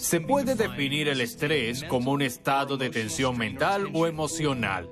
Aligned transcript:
Se 0.00 0.20
puede 0.20 0.54
definir 0.54 1.08
el 1.08 1.20
estrés 1.20 1.82
como 1.82 2.12
un 2.12 2.22
estado 2.22 2.76
de 2.76 2.88
tensión 2.88 3.36
mental 3.36 3.88
o 3.92 4.06
emocional, 4.06 4.88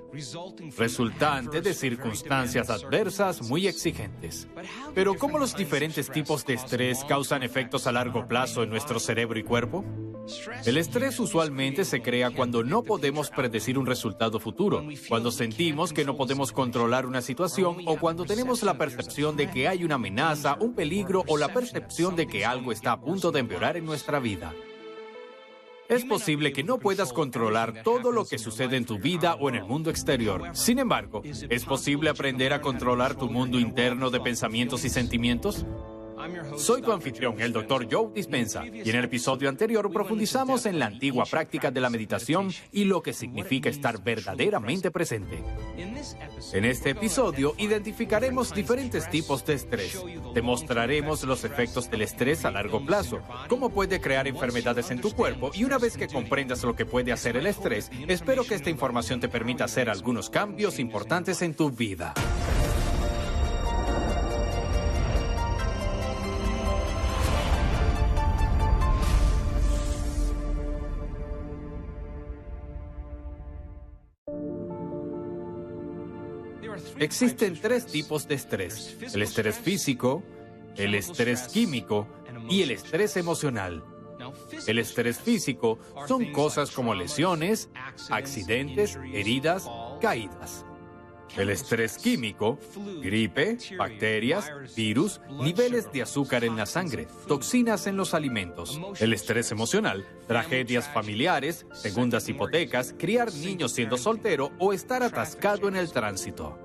resultante 0.76 1.60
de 1.60 1.74
circunstancias 1.74 2.68
adversas 2.68 3.40
muy 3.42 3.68
exigentes. 3.68 4.48
Pero 4.94 5.14
¿cómo 5.14 5.38
los 5.38 5.56
diferentes 5.56 6.10
tipos 6.10 6.44
de 6.44 6.54
estrés 6.54 7.04
causan 7.04 7.44
efectos 7.44 7.86
a 7.86 7.92
largo 7.92 8.26
plazo 8.26 8.64
en 8.64 8.70
nuestro 8.70 8.98
cerebro 8.98 9.38
y 9.38 9.44
cuerpo? 9.44 9.84
El 10.64 10.76
estrés 10.76 11.20
usualmente 11.20 11.84
se 11.84 12.02
crea 12.02 12.32
cuando 12.32 12.64
no 12.64 12.82
podemos 12.82 13.30
predecir 13.30 13.78
un 13.78 13.86
resultado 13.86 14.40
futuro, 14.40 14.84
cuando 15.08 15.30
sentimos 15.30 15.92
que 15.92 16.04
no 16.04 16.16
podemos 16.16 16.50
controlar 16.50 17.06
una 17.06 17.22
situación 17.22 17.76
o 17.86 17.96
cuando 17.96 18.24
tenemos 18.24 18.64
la 18.64 18.76
percepción 18.76 19.36
de 19.36 19.48
que 19.48 19.68
hay 19.68 19.84
una 19.84 19.94
amenaza, 19.94 20.56
un 20.60 20.74
peligro 20.74 21.22
o 21.28 21.38
la 21.38 21.54
percepción 21.54 22.16
de 22.16 22.26
que 22.26 22.44
algo 22.44 22.72
está 22.72 22.92
a 22.92 23.00
punto 23.00 23.30
de 23.30 23.38
empeorar 23.38 23.76
en 23.76 23.86
nuestra 23.86 24.18
vida. 24.18 24.52
Es 25.88 26.04
posible 26.04 26.52
que 26.52 26.64
no 26.64 26.78
puedas 26.78 27.12
controlar 27.12 27.82
todo 27.82 28.10
lo 28.10 28.24
que 28.26 28.38
sucede 28.38 28.76
en 28.76 28.84
tu 28.84 28.98
vida 28.98 29.34
o 29.34 29.48
en 29.48 29.56
el 29.56 29.64
mundo 29.64 29.90
exterior. 29.90 30.50
Sin 30.52 30.78
embargo, 30.78 31.22
¿es 31.24 31.64
posible 31.64 32.10
aprender 32.10 32.52
a 32.52 32.60
controlar 32.60 33.14
tu 33.14 33.30
mundo 33.30 33.58
interno 33.58 34.10
de 34.10 34.20
pensamientos 34.20 34.84
y 34.84 34.90
sentimientos? 34.90 35.64
Soy 36.56 36.82
tu 36.82 36.92
anfitrión, 36.92 37.40
el 37.40 37.52
Dr. 37.52 37.86
Joe 37.90 38.10
Dispensa, 38.14 38.64
y 38.66 38.88
en 38.88 38.96
el 38.96 39.04
episodio 39.04 39.48
anterior 39.48 39.90
profundizamos 39.92 40.66
en 40.66 40.78
la 40.78 40.86
antigua 40.86 41.24
práctica 41.24 41.70
de 41.70 41.80
la 41.80 41.90
meditación 41.90 42.52
y 42.72 42.84
lo 42.84 43.02
que 43.02 43.12
significa 43.12 43.68
estar 43.68 44.02
verdaderamente 44.02 44.90
presente. 44.90 45.42
En 46.52 46.64
este 46.64 46.90
episodio 46.90 47.54
identificaremos 47.58 48.54
diferentes 48.54 49.08
tipos 49.10 49.44
de 49.44 49.54
estrés. 49.54 50.02
Te 50.34 50.42
mostraremos 50.42 51.24
los 51.24 51.44
efectos 51.44 51.90
del 51.90 52.02
estrés 52.02 52.44
a 52.44 52.50
largo 52.50 52.84
plazo, 52.84 53.20
cómo 53.48 53.70
puede 53.70 54.00
crear 54.00 54.26
enfermedades 54.26 54.90
en 54.90 55.00
tu 55.00 55.12
cuerpo 55.12 55.50
y 55.54 55.64
una 55.64 55.78
vez 55.78 55.96
que 55.96 56.08
comprendas 56.08 56.62
lo 56.64 56.74
que 56.74 56.86
puede 56.86 57.12
hacer 57.12 57.36
el 57.36 57.46
estrés, 57.46 57.90
espero 58.08 58.44
que 58.44 58.54
esta 58.54 58.70
información 58.70 59.20
te 59.20 59.28
permita 59.28 59.64
hacer 59.64 59.90
algunos 59.90 60.30
cambios 60.30 60.78
importantes 60.78 61.42
en 61.42 61.54
tu 61.54 61.70
vida. 61.70 62.14
Existen 76.98 77.60
tres 77.60 77.86
tipos 77.86 78.26
de 78.28 78.34
estrés, 78.34 78.96
el 79.14 79.22
estrés 79.22 79.56
físico, 79.56 80.22
el 80.76 80.94
estrés 80.94 81.48
químico 81.48 82.06
y 82.48 82.62
el 82.62 82.70
estrés 82.70 83.16
emocional. 83.16 83.84
El 84.66 84.78
estrés 84.78 85.18
físico 85.18 85.78
son 86.06 86.32
cosas 86.32 86.70
como 86.70 86.94
lesiones, 86.94 87.68
accidentes, 88.10 88.98
heridas, 89.12 89.68
caídas. 90.00 90.64
El 91.36 91.50
estrés 91.50 91.98
químico, 91.98 92.58
gripe, 93.02 93.58
bacterias, 93.76 94.50
virus, 94.74 95.20
niveles 95.30 95.90
de 95.92 96.02
azúcar 96.02 96.44
en 96.44 96.56
la 96.56 96.66
sangre, 96.66 97.08
toxinas 97.26 97.86
en 97.86 97.96
los 97.96 98.14
alimentos. 98.14 98.80
El 99.00 99.12
estrés 99.12 99.50
emocional, 99.50 100.06
tragedias 100.26 100.88
familiares, 100.88 101.66
segundas 101.72 102.28
hipotecas, 102.28 102.94
criar 102.98 103.32
niños 103.32 103.72
siendo 103.72 103.98
soltero 103.98 104.52
o 104.58 104.72
estar 104.72 105.02
atascado 105.02 105.68
en 105.68 105.76
el 105.76 105.92
tránsito. 105.92 106.58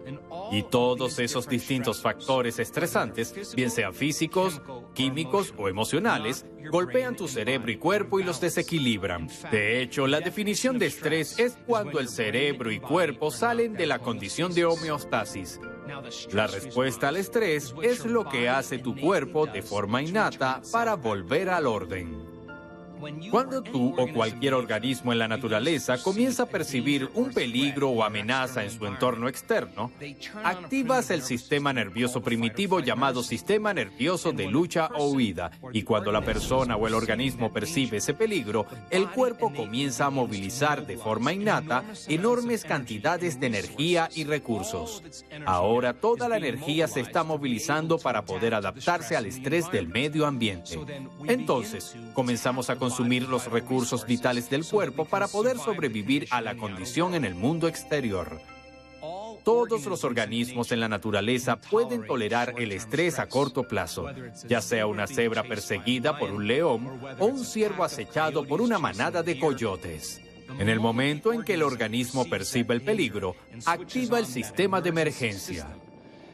Y 0.52 0.64
todos 0.64 1.20
esos 1.20 1.48
distintos 1.48 2.02
factores 2.02 2.60
estresantes, 2.60 3.54
bien 3.56 3.72
sean 3.72 3.94
físicos, 3.94 4.62
químicos 4.94 5.54
o 5.58 5.68
emocionales, 5.68 6.46
golpean 6.72 7.16
tu 7.16 7.28
cerebro 7.28 7.72
y 7.72 7.78
cuerpo 7.78 8.20
y 8.20 8.24
los 8.24 8.40
desequilibran. 8.42 9.30
De 9.52 9.82
hecho, 9.82 10.08
la 10.08 10.20
definición 10.20 10.80
de 10.80 10.88
estrés 10.88 11.40
es 11.40 11.58
cuando 11.66 12.00
el 12.00 12.08
cerebro 12.10 12.72
y 12.72 12.80
cuerpo 12.80 13.32
salen 13.32 13.74
de 13.74 13.88
la 13.88 14.00
condición 14.00 14.54
de 14.54 14.66
homeostasis. 14.66 15.60
La 16.32 16.48
respuesta 16.48 17.10
al 17.10 17.18
estrés 17.18 17.74
es 17.82 18.06
lo 18.06 18.28
que 18.28 18.50
hace 18.50 18.78
tu 18.78 18.96
cuerpo 18.96 19.46
de 19.48 19.62
forma 19.62 20.02
innata 20.02 20.62
para 20.72 20.96
volver 20.96 21.50
al 21.50 21.68
orden. 21.68 22.41
Cuando 23.32 23.62
tú 23.64 23.96
o 23.98 24.08
cualquier 24.14 24.54
organismo 24.54 25.12
en 25.12 25.20
la 25.20 25.28
naturaleza 25.28 26.02
comienza 26.02 26.44
a 26.44 26.46
percibir 26.46 27.10
un 27.14 27.32
peligro 27.34 27.90
o 27.90 28.04
amenaza 28.04 28.64
en 28.64 28.72
su 28.72 28.86
entorno 28.86 29.28
externo, 29.28 29.92
activas 30.44 31.10
el 31.10 31.22
sistema 31.22 31.74
nervioso 31.74 32.22
primitivo 32.22 32.80
llamado 32.80 33.24
sistema 33.24 33.74
nervioso 33.74 34.32
de 34.32 34.48
lucha 34.48 34.90
o 34.96 35.08
huida. 35.12 35.52
Y 35.74 35.84
cuando 35.84 36.12
la 36.12 36.22
persona 36.22 36.76
o 36.76 36.88
el 36.88 36.94
organismo 36.94 37.52
percibe 37.52 37.98
ese 37.98 38.14
peligro, 38.14 38.66
el 38.90 39.10
cuerpo 39.10 39.52
comienza 39.54 40.06
a 40.06 40.10
movilizar 40.10 40.86
de 40.86 40.98
forma 40.98 41.34
innata 41.34 41.84
enormes 42.08 42.64
cantidades 42.64 43.40
de 43.40 43.48
energía 43.48 44.10
y 44.14 44.26
recursos. 44.26 45.04
Ahora 45.46 45.94
toda 45.94 46.30
la 46.30 46.38
energía 46.38 46.88
se 46.88 47.00
está 47.00 47.24
movilizando 47.24 47.98
para 47.98 48.26
poder 48.26 48.54
adaptarse 48.54 49.16
al 49.16 49.26
estrés 49.26 49.72
del 49.72 49.88
medio 49.88 50.26
ambiente. 50.26 50.80
Entonces, 51.26 51.96
comenzamos 52.14 52.70
a 52.70 52.76
consumir 52.92 53.30
los 53.30 53.50
recursos 53.50 54.06
vitales 54.06 54.50
del 54.50 54.66
cuerpo 54.66 55.06
para 55.06 55.30
poder 55.30 55.58
sobrevivir 55.58 56.28
a 56.30 56.42
la 56.42 56.58
condición 56.58 57.16
en 57.16 57.24
el 57.24 57.36
mundo 57.36 57.70
exterior. 57.70 58.42
Todos 59.46 59.86
los 59.86 60.04
organismos 60.04 60.74
en 60.74 60.82
la 60.82 60.90
naturaleza 60.90 61.56
pueden 61.56 62.06
tolerar 62.06 62.54
el 62.58 62.74
estrés 62.74 63.18
a 63.18 63.28
corto 63.28 63.64
plazo, 63.64 64.08
ya 64.46 64.62
sea 64.62 64.88
una 64.88 65.08
cebra 65.08 65.44
perseguida 65.44 66.20
por 66.20 66.32
un 66.32 66.46
león 66.46 67.00
o 67.18 67.26
un 67.28 67.46
ciervo 67.46 67.86
acechado 67.86 68.46
por 68.46 68.60
una 68.60 68.78
manada 68.78 69.24
de 69.24 69.40
coyotes. 69.40 70.20
En 70.60 70.68
el 70.68 70.82
momento 70.82 71.32
en 71.32 71.44
que 71.44 71.54
el 71.54 71.64
organismo 71.64 72.26
percibe 72.26 72.76
el 72.76 72.82
peligro, 72.82 73.38
activa 73.66 74.20
el 74.20 74.26
sistema 74.26 74.82
de 74.82 74.90
emergencia. 74.90 75.66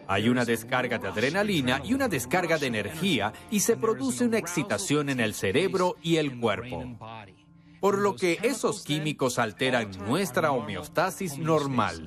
Hay 0.07 0.29
una 0.29 0.45
descarga 0.45 0.97
de 0.97 1.07
adrenalina 1.07 1.81
y 1.84 1.94
una 1.94 2.07
descarga 2.07 2.57
de 2.57 2.68
energía 2.68 3.34
y 3.51 3.59
se 3.59 3.75
produce 3.75 4.25
una 4.25 4.38
excitación 4.38 5.09
en 5.09 5.19
el 5.19 5.34
cerebro 5.34 5.97
y 6.01 6.16
el 6.16 6.40
cuerpo. 6.40 6.85
Por 7.79 8.00
lo 8.00 8.16
que 8.16 8.40
esos 8.41 8.84
químicos 8.84 9.38
alteran 9.38 9.91
nuestra 10.07 10.51
homeostasis 10.51 11.38
normal. 11.38 12.06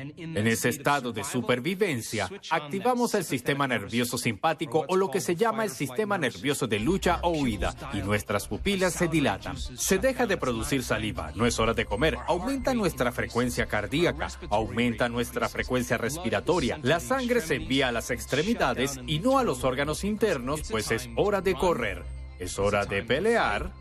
En 0.00 0.46
ese 0.46 0.70
estado 0.70 1.12
de 1.12 1.24
supervivencia, 1.24 2.30
activamos 2.50 3.14
el 3.14 3.24
sistema 3.24 3.66
nervioso 3.66 4.16
simpático 4.16 4.84
o 4.88 4.96
lo 4.96 5.10
que 5.10 5.20
se 5.20 5.36
llama 5.36 5.64
el 5.64 5.70
sistema 5.70 6.16
nervioso 6.16 6.66
de 6.66 6.78
lucha 6.78 7.20
o 7.22 7.30
huida 7.30 7.74
y 7.92 7.98
nuestras 7.98 8.48
pupilas 8.48 8.94
se 8.94 9.08
dilatan. 9.08 9.56
Se 9.58 9.98
deja 9.98 10.26
de 10.26 10.38
producir 10.38 10.82
saliva, 10.82 11.32
no 11.34 11.46
es 11.46 11.58
hora 11.58 11.74
de 11.74 11.84
comer, 11.84 12.16
aumenta 12.26 12.72
nuestra 12.72 13.12
frecuencia 13.12 13.66
cardíaca, 13.66 14.28
aumenta 14.48 15.08
nuestra 15.08 15.48
frecuencia 15.48 15.98
respiratoria, 15.98 16.78
la 16.82 17.00
sangre 17.00 17.40
se 17.40 17.56
envía 17.56 17.88
a 17.88 17.92
las 17.92 18.10
extremidades 18.10 18.98
y 19.06 19.18
no 19.18 19.38
a 19.38 19.44
los 19.44 19.64
órganos 19.64 20.04
internos, 20.04 20.62
pues 20.70 20.90
es 20.90 21.10
hora 21.16 21.40
de 21.40 21.54
correr, 21.54 22.04
es 22.38 22.58
hora 22.58 22.86
de 22.86 23.02
pelear 23.02 23.72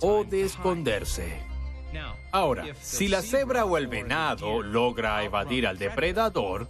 o 0.00 0.24
de 0.24 0.42
esconderse. 0.42 1.55
Ahora, 2.32 2.64
si 2.80 3.08
la 3.08 3.22
cebra 3.22 3.64
o 3.64 3.76
el 3.78 3.86
venado 3.86 4.62
logra 4.62 5.22
evadir 5.24 5.66
al 5.66 5.78
depredador, 5.78 6.68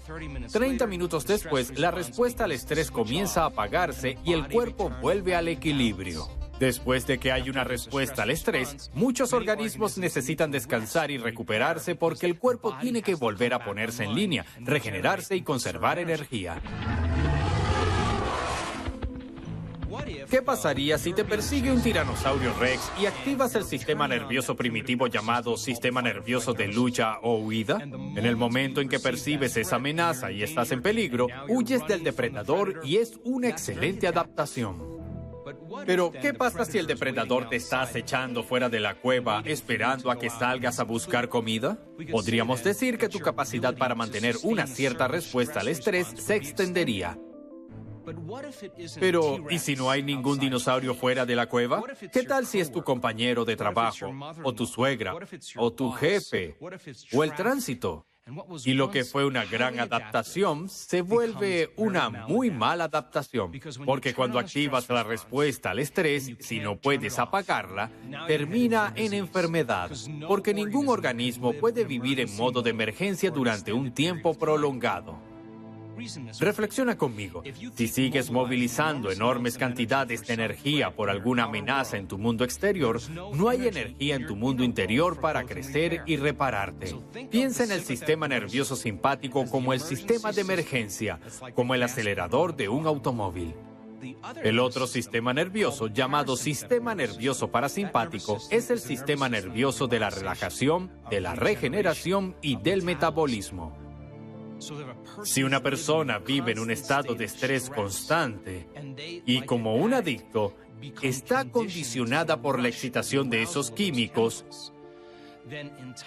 30 0.52 0.86
minutos 0.86 1.26
después 1.26 1.78
la 1.78 1.90
respuesta 1.90 2.44
al 2.44 2.52
estrés 2.52 2.90
comienza 2.90 3.42
a 3.42 3.46
apagarse 3.46 4.18
y 4.24 4.32
el 4.32 4.48
cuerpo 4.48 4.90
vuelve 5.00 5.34
al 5.34 5.48
equilibrio. 5.48 6.28
Después 6.58 7.06
de 7.06 7.18
que 7.18 7.32
hay 7.32 7.50
una 7.50 7.64
respuesta 7.64 8.22
al 8.22 8.30
estrés, 8.30 8.90
muchos 8.94 9.32
organismos 9.34 9.98
necesitan 9.98 10.50
descansar 10.50 11.10
y 11.10 11.18
recuperarse 11.18 11.94
porque 11.94 12.26
el 12.26 12.38
cuerpo 12.38 12.76
tiene 12.80 13.02
que 13.02 13.14
volver 13.14 13.52
a 13.52 13.64
ponerse 13.64 14.04
en 14.04 14.14
línea, 14.14 14.46
regenerarse 14.60 15.36
y 15.36 15.42
conservar 15.42 15.98
energía. 15.98 16.62
¿Qué 20.30 20.42
pasaría 20.42 20.98
si 20.98 21.12
te 21.12 21.24
persigue 21.24 21.70
un 21.70 21.82
tiranosaurio 21.82 22.52
rex 22.58 22.90
y 23.00 23.06
activas 23.06 23.54
el 23.54 23.64
sistema 23.64 24.08
nervioso 24.08 24.56
primitivo 24.56 25.06
llamado 25.06 25.56
sistema 25.56 26.02
nervioso 26.02 26.52
de 26.52 26.66
lucha 26.66 27.18
o 27.22 27.38
huida? 27.38 27.78
En 27.82 28.26
el 28.26 28.36
momento 28.36 28.80
en 28.80 28.88
que 28.88 28.98
percibes 28.98 29.56
esa 29.56 29.76
amenaza 29.76 30.32
y 30.32 30.42
estás 30.42 30.72
en 30.72 30.82
peligro, 30.82 31.28
huyes 31.48 31.86
del 31.86 32.02
depredador 32.02 32.80
y 32.82 32.96
es 32.96 33.20
una 33.24 33.48
excelente 33.48 34.08
adaptación. 34.08 34.96
Pero, 35.86 36.10
¿qué 36.10 36.34
pasa 36.34 36.64
si 36.64 36.78
el 36.78 36.88
depredador 36.88 37.48
te 37.48 37.56
está 37.56 37.82
acechando 37.82 38.42
fuera 38.42 38.68
de 38.68 38.80
la 38.80 38.96
cueva 38.96 39.42
esperando 39.44 40.10
a 40.10 40.18
que 40.18 40.28
salgas 40.28 40.80
a 40.80 40.84
buscar 40.84 41.28
comida? 41.28 41.78
Podríamos 42.10 42.64
decir 42.64 42.98
que 42.98 43.08
tu 43.08 43.20
capacidad 43.20 43.76
para 43.76 43.94
mantener 43.94 44.36
una 44.42 44.66
cierta 44.66 45.06
respuesta 45.06 45.60
al 45.60 45.68
estrés 45.68 46.08
se 46.16 46.34
extendería. 46.34 47.16
Pero, 49.00 49.38
¿y 49.50 49.58
si 49.58 49.76
no 49.76 49.90
hay 49.90 50.02
ningún 50.02 50.38
dinosaurio 50.38 50.94
fuera 50.94 51.26
de 51.26 51.36
la 51.36 51.46
cueva? 51.48 51.82
¿Qué 52.12 52.22
tal 52.22 52.46
si 52.46 52.60
es 52.60 52.70
tu 52.70 52.82
compañero 52.82 53.44
de 53.44 53.56
trabajo, 53.56 54.12
o 54.42 54.54
tu 54.54 54.66
suegra, 54.66 55.14
o 55.56 55.72
tu 55.72 55.90
jefe, 55.92 56.56
o 57.12 57.24
el 57.24 57.34
tránsito? 57.34 58.06
Y 58.64 58.74
lo 58.74 58.90
que 58.90 59.04
fue 59.04 59.24
una 59.24 59.44
gran 59.44 59.78
adaptación 59.78 60.68
se 60.68 61.00
vuelve 61.00 61.72
una 61.76 62.10
muy 62.10 62.50
mala 62.50 62.84
adaptación, 62.84 63.52
porque 63.84 64.14
cuando 64.14 64.40
activas 64.40 64.88
la 64.88 65.04
respuesta 65.04 65.70
al 65.70 65.78
estrés, 65.78 66.32
si 66.40 66.58
no 66.58 66.76
puedes 66.76 67.20
apagarla, 67.20 67.88
termina 68.26 68.92
en 68.96 69.14
enfermedad, 69.14 69.92
porque 70.26 70.52
ningún 70.52 70.88
organismo 70.88 71.52
puede 71.52 71.84
vivir 71.84 72.18
en 72.18 72.36
modo 72.36 72.62
de 72.62 72.70
emergencia 72.70 73.30
durante 73.30 73.72
un 73.72 73.92
tiempo 73.92 74.34
prolongado. 74.34 75.35
Reflexiona 76.40 76.96
conmigo. 76.98 77.42
Si 77.74 77.88
sigues 77.88 78.30
movilizando 78.30 79.10
enormes 79.10 79.56
cantidades 79.56 80.26
de 80.26 80.34
energía 80.34 80.94
por 80.94 81.10
alguna 81.10 81.44
amenaza 81.44 81.96
en 81.96 82.08
tu 82.08 82.18
mundo 82.18 82.44
exterior, 82.44 83.00
no 83.34 83.48
hay 83.48 83.68
energía 83.68 84.16
en 84.16 84.26
tu 84.26 84.36
mundo 84.36 84.62
interior 84.62 85.20
para 85.20 85.44
crecer 85.44 86.02
y 86.06 86.16
repararte. 86.16 86.94
Piensa 87.30 87.64
en 87.64 87.72
el 87.72 87.82
sistema 87.82 88.28
nervioso 88.28 88.76
simpático 88.76 89.46
como 89.46 89.72
el 89.72 89.80
sistema 89.80 90.32
de 90.32 90.42
emergencia, 90.42 91.20
como 91.54 91.74
el 91.74 91.82
acelerador 91.82 92.56
de 92.56 92.68
un 92.68 92.86
automóvil. 92.86 93.54
El 94.42 94.58
otro 94.58 94.86
sistema 94.86 95.32
nervioso, 95.32 95.88
llamado 95.88 96.36
sistema 96.36 96.94
nervioso 96.94 97.50
parasimpático, 97.50 98.38
es 98.50 98.70
el 98.70 98.78
sistema 98.78 99.28
nervioso 99.28 99.86
de 99.86 99.98
la 99.98 100.10
relajación, 100.10 100.90
de 101.10 101.20
la 101.20 101.34
regeneración 101.34 102.36
y 102.42 102.56
del 102.56 102.82
metabolismo. 102.82 103.85
Si 105.24 105.42
una 105.42 105.62
persona 105.62 106.18
vive 106.18 106.52
en 106.52 106.58
un 106.58 106.70
estado 106.70 107.14
de 107.14 107.24
estrés 107.24 107.70
constante 107.70 108.68
y 109.26 109.42
como 109.42 109.76
un 109.76 109.94
adicto 109.94 110.54
está 111.02 111.44
condicionada 111.44 112.40
por 112.40 112.60
la 112.60 112.68
excitación 112.68 113.30
de 113.30 113.42
esos 113.42 113.70
químicos, 113.70 114.72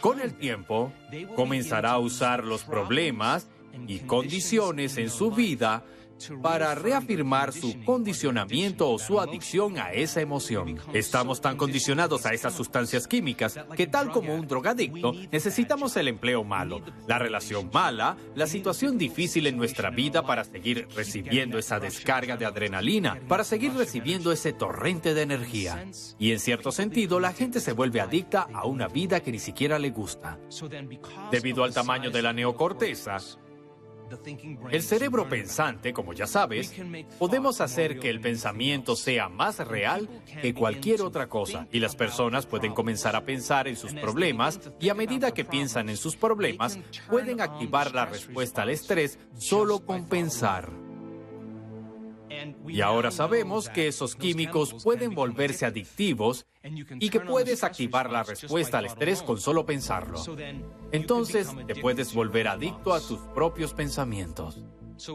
con 0.01 0.19
el 0.19 0.34
tiempo 0.34 0.92
comenzará 1.36 1.92
a 1.92 2.00
usar 2.00 2.44
los 2.44 2.63
problemas 2.63 3.48
y 3.88 4.00
condiciones 4.00 4.98
en 4.98 5.10
su 5.10 5.31
vida 5.31 5.84
para 6.42 6.75
reafirmar 6.75 7.54
su 7.54 7.83
condicionamiento 7.83 8.89
o 8.89 9.00
su 9.00 9.19
adicción 9.19 9.77
a 9.77 9.92
esa 9.92 10.21
emoción. 10.21 10.77
Estamos 10.94 11.42
tan 11.42 11.57
condicionados 11.57 12.25
a 12.25 12.33
esas 12.33 12.54
sustancias 12.54 13.07
químicas 13.07 13.60
que 13.75 13.88
tal 13.88 14.12
como 14.12 14.36
un 14.36 14.48
drogadicto 14.48 15.13
necesitamos 15.31 15.95
el 15.98 16.07
empleo 16.07 16.44
malo, 16.44 16.81
la 17.07 17.19
relación 17.19 17.69
mala, 17.74 18.18
la 18.36 18.48
situación 18.48 18.98
difícil 18.98 19.48
en 19.48 19.57
nuestra 19.57 19.89
vida 19.89 20.25
para 20.25 20.44
seguir 20.44 20.88
recibiendo 20.95 21.57
esa 21.57 21.80
descarga 21.80 22.38
de 22.38 22.45
adrenalina, 22.45 23.19
para 23.27 23.44
seguir 23.44 23.74
recibiendo 23.74 24.31
ese 24.31 24.54
torrente 24.54 25.13
de 25.13 25.22
energía. 25.22 25.86
Y 26.18 26.31
en 26.31 26.39
cierto 26.39 26.72
sentido 26.72 27.19
la 27.19 27.33
gente 27.33 27.60
se 27.60 27.74
vuelve 27.74 28.01
adicta 28.01 28.48
a 28.54 28.65
una 28.65 28.88
vida 28.88 29.19
que 29.22 29.31
ni 29.31 29.39
siquiera 29.39 29.80
le 29.80 29.92
gusta. 29.92 30.39
Debido 31.31 31.63
al 31.63 31.74
tamaño 31.74 32.12
de 32.12 32.22
la 32.22 32.33
neocorteza, 32.33 33.18
el 34.72 34.84
cerebro 34.84 35.28
pensante, 35.28 35.94
como 35.94 36.14
ya 36.14 36.28
sabes, 36.28 36.74
podemos 37.18 37.62
hacer 37.62 38.00
que 38.00 38.10
el 38.10 38.20
pensamiento 38.20 38.96
sea 38.96 39.30
más 39.30 39.60
real 39.60 40.10
que 40.42 40.54
cualquier 40.54 41.02
otra 41.02 41.28
cosa 41.28 41.68
y 41.72 41.80
las 41.80 41.96
personas 41.96 42.46
pueden 42.46 42.74
comenzar 42.74 43.16
a 43.16 43.26
pensar 43.26 43.68
en 43.68 43.76
sus 43.76 43.94
problemas 43.94 44.60
y 44.80 44.90
a 44.90 44.94
medida 44.94 45.34
que 45.34 45.46
piensan 45.46 45.90
en 45.90 45.98
sus 45.98 46.16
problemas 46.16 46.80
pueden 47.10 47.42
activar 47.42 47.94
la 47.94 48.06
respuesta 48.06 48.64
al 48.64 48.70
estrés 48.70 49.20
solo 49.38 49.80
con 49.86 50.06
pensar. 50.06 50.88
Y 52.68 52.81
ahora 52.81 53.12
sabemos 53.12 53.69
que 53.69 53.88
esos 53.88 54.15
químicos 54.15 54.75
pueden 54.83 55.13
volverse 55.13 55.65
adictivos 55.65 56.45
y 57.00 57.09
que 57.09 57.19
puedes 57.19 57.63
activar 57.63 58.12
la 58.12 58.24
respuesta 58.24 58.80
al 58.80 58.86
estrés 58.86 59.21
con 59.21 59.39
solo 59.39 59.65
pensarlo. 59.65 60.21
Entonces 60.91 61.50
te 61.68 61.75
puedes 61.75 62.13
volver 62.13 62.47
adicto 62.47 62.94
a 62.94 63.00
tus 63.00 63.19
propios 63.33 63.74
pensamientos. 63.74 64.59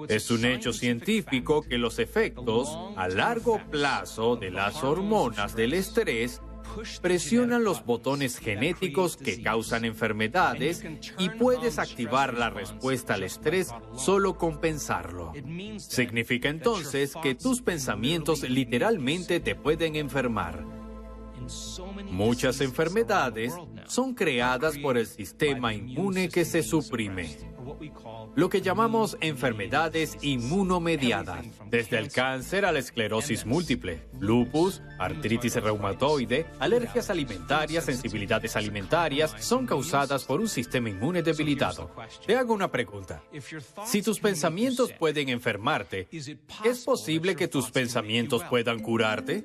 Es 0.09 0.31
un 0.31 0.47
hecho 0.47 0.73
científico 0.73 1.63
que 1.63 1.77
los 1.77 1.99
efectos 1.99 2.79
a 2.97 3.07
largo 3.09 3.61
plazo 3.71 4.37
de 4.37 4.51
las 4.51 4.83
hormonas 4.83 5.55
del 5.55 5.75
estrés 5.75 6.41
presionan 7.01 7.65
los 7.65 7.85
botones 7.85 8.39
genéticos 8.39 9.17
que 9.17 9.43
causan 9.43 9.85
enfermedades 9.85 10.85
y 11.19 11.31
puedes 11.31 11.79
activar 11.79 12.35
la 12.35 12.51
respuesta 12.51 13.15
al 13.15 13.23
estrés 13.23 13.71
solo 13.97 14.37
con 14.37 14.61
pensarlo. 14.61 15.33
Significa 15.79 16.49
entonces 16.49 17.15
que 17.23 17.35
tus 17.35 17.63
pensamientos 17.63 18.49
literalmente 18.49 19.41
te 19.41 19.55
pueden 19.55 19.97
enfermar. 19.97 20.65
Muchas 22.11 22.61
enfermedades 22.61 23.55
son 23.87 24.15
creadas 24.15 24.79
por 24.79 24.97
el 24.97 25.07
sistema 25.07 25.75
inmune 25.75 26.29
que 26.29 26.45
se 26.45 26.63
suprime 26.63 27.54
lo 28.35 28.49
que 28.49 28.61
llamamos 28.61 29.17
enfermedades 29.21 30.19
inmunomediadas, 30.23 31.47
desde 31.71 31.99
el 31.99 32.11
cáncer 32.11 32.65
a 32.65 32.73
la 32.73 32.79
esclerosis 32.79 33.47
múltiple, 33.47 34.03
lupus, 34.19 34.83
artritis 34.99 35.55
reumatoide, 35.57 36.47
alergias 36.59 37.11
alimentarias, 37.11 37.85
sensibilidades 37.85 38.57
alimentarias, 38.57 39.35
son 39.39 39.67
causadas 39.67 40.25
por 40.25 40.41
un 40.41 40.49
sistema 40.49 40.89
inmune 40.89 41.23
debilitado. 41.23 41.91
Te 42.27 42.37
hago 42.37 42.55
una 42.55 42.71
pregunta. 42.71 43.23
Si 43.85 44.03
tus 44.03 44.21
pensamientos 44.21 44.93
pueden 44.93 45.29
enfermarte, 45.29 46.09
¿es 46.65 46.85
posible 46.85 47.37
que 47.37 47.49
tus 47.49 47.71
pensamientos 47.71 48.43
puedan 48.45 48.81
curarte? 48.81 49.45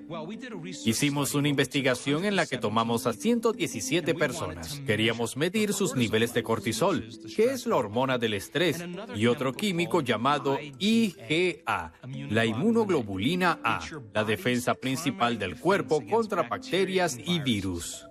Hicimos 0.86 1.34
una 1.36 1.48
investigación 1.48 2.26
en 2.26 2.36
la 2.36 2.46
que 2.46 2.58
tomamos 2.58 3.08
a 3.08 3.14
117 3.14 4.14
personas. 4.16 4.80
Queríamos 4.86 5.38
medir 5.38 5.74
sus 5.74 5.96
niveles 5.96 6.34
de 6.34 6.44
cortisol, 6.44 7.08
que 7.36 7.46
es 7.52 7.66
la 7.66 7.76
hormona 7.76 8.09
del 8.18 8.34
estrés, 8.34 8.84
y 9.16 9.28
otro 9.28 9.54
químico 9.54 10.02
llamado 10.02 10.58
IgA, 10.80 11.94
la 12.30 12.46
inmunoglobulina 12.46 13.60
A, 13.64 13.82
la 14.14 14.24
defensa 14.24 14.74
principal 14.74 15.38
del 15.38 15.60
cuerpo 15.60 16.02
contra 16.06 16.44
bacterias 16.44 17.18
y 17.24 17.40
virus. 17.40 18.06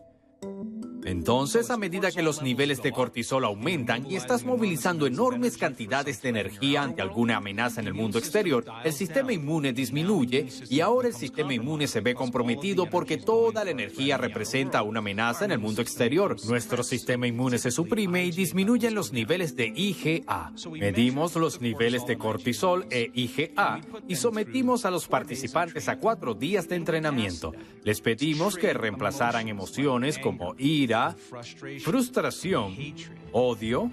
Entonces, 1.04 1.70
a 1.70 1.76
medida 1.76 2.10
que 2.10 2.22
los 2.22 2.42
niveles 2.42 2.82
de 2.82 2.92
cortisol 2.92 3.44
aumentan 3.44 4.10
y 4.10 4.16
estás 4.16 4.44
movilizando 4.44 5.06
enormes 5.06 5.56
cantidades 5.56 6.20
de 6.22 6.28
energía 6.28 6.82
ante 6.82 7.02
alguna 7.02 7.36
amenaza 7.36 7.80
en 7.80 7.86
el 7.86 7.94
mundo 7.94 8.18
exterior, 8.18 8.64
el 8.84 8.92
sistema 8.92 9.32
inmune 9.32 9.72
disminuye 9.72 10.48
y 10.68 10.80
ahora 10.80 11.08
el 11.08 11.14
sistema 11.14 11.54
inmune 11.54 11.86
se 11.86 12.00
ve 12.00 12.14
comprometido 12.14 12.86
porque 12.90 13.16
toda 13.16 13.64
la 13.64 13.70
energía 13.70 14.18
representa 14.18 14.82
una 14.82 14.98
amenaza 14.98 15.44
en 15.44 15.52
el 15.52 15.58
mundo 15.58 15.82
exterior. 15.82 16.36
Nuestro 16.46 16.82
sistema 16.82 17.26
inmune 17.26 17.58
se 17.58 17.70
suprime 17.70 18.24
y 18.24 18.30
disminuyen 18.30 18.94
los 18.94 19.12
niveles 19.12 19.56
de 19.56 19.72
IgA. 19.74 20.52
Medimos 20.73 21.37
los 21.37 21.61
niveles 21.61 22.06
de 22.06 22.18
cortisol 22.18 22.87
e 22.90 23.11
IgA 23.14 23.80
y 24.06 24.16
sometimos 24.16 24.84
a 24.84 24.90
los 24.90 25.06
participantes 25.08 25.88
a 25.88 25.99
cuatro 25.99 26.34
días 26.34 26.68
de 26.68 26.76
entrenamiento. 26.76 27.52
Les 27.84 28.00
pedimos 28.00 28.56
que 28.56 28.73
reemplazaran 28.73 29.49
emociones 29.49 30.18
como 30.18 30.54
ira, 30.58 30.98
frustración, 31.85 32.76
odio, 33.33 33.90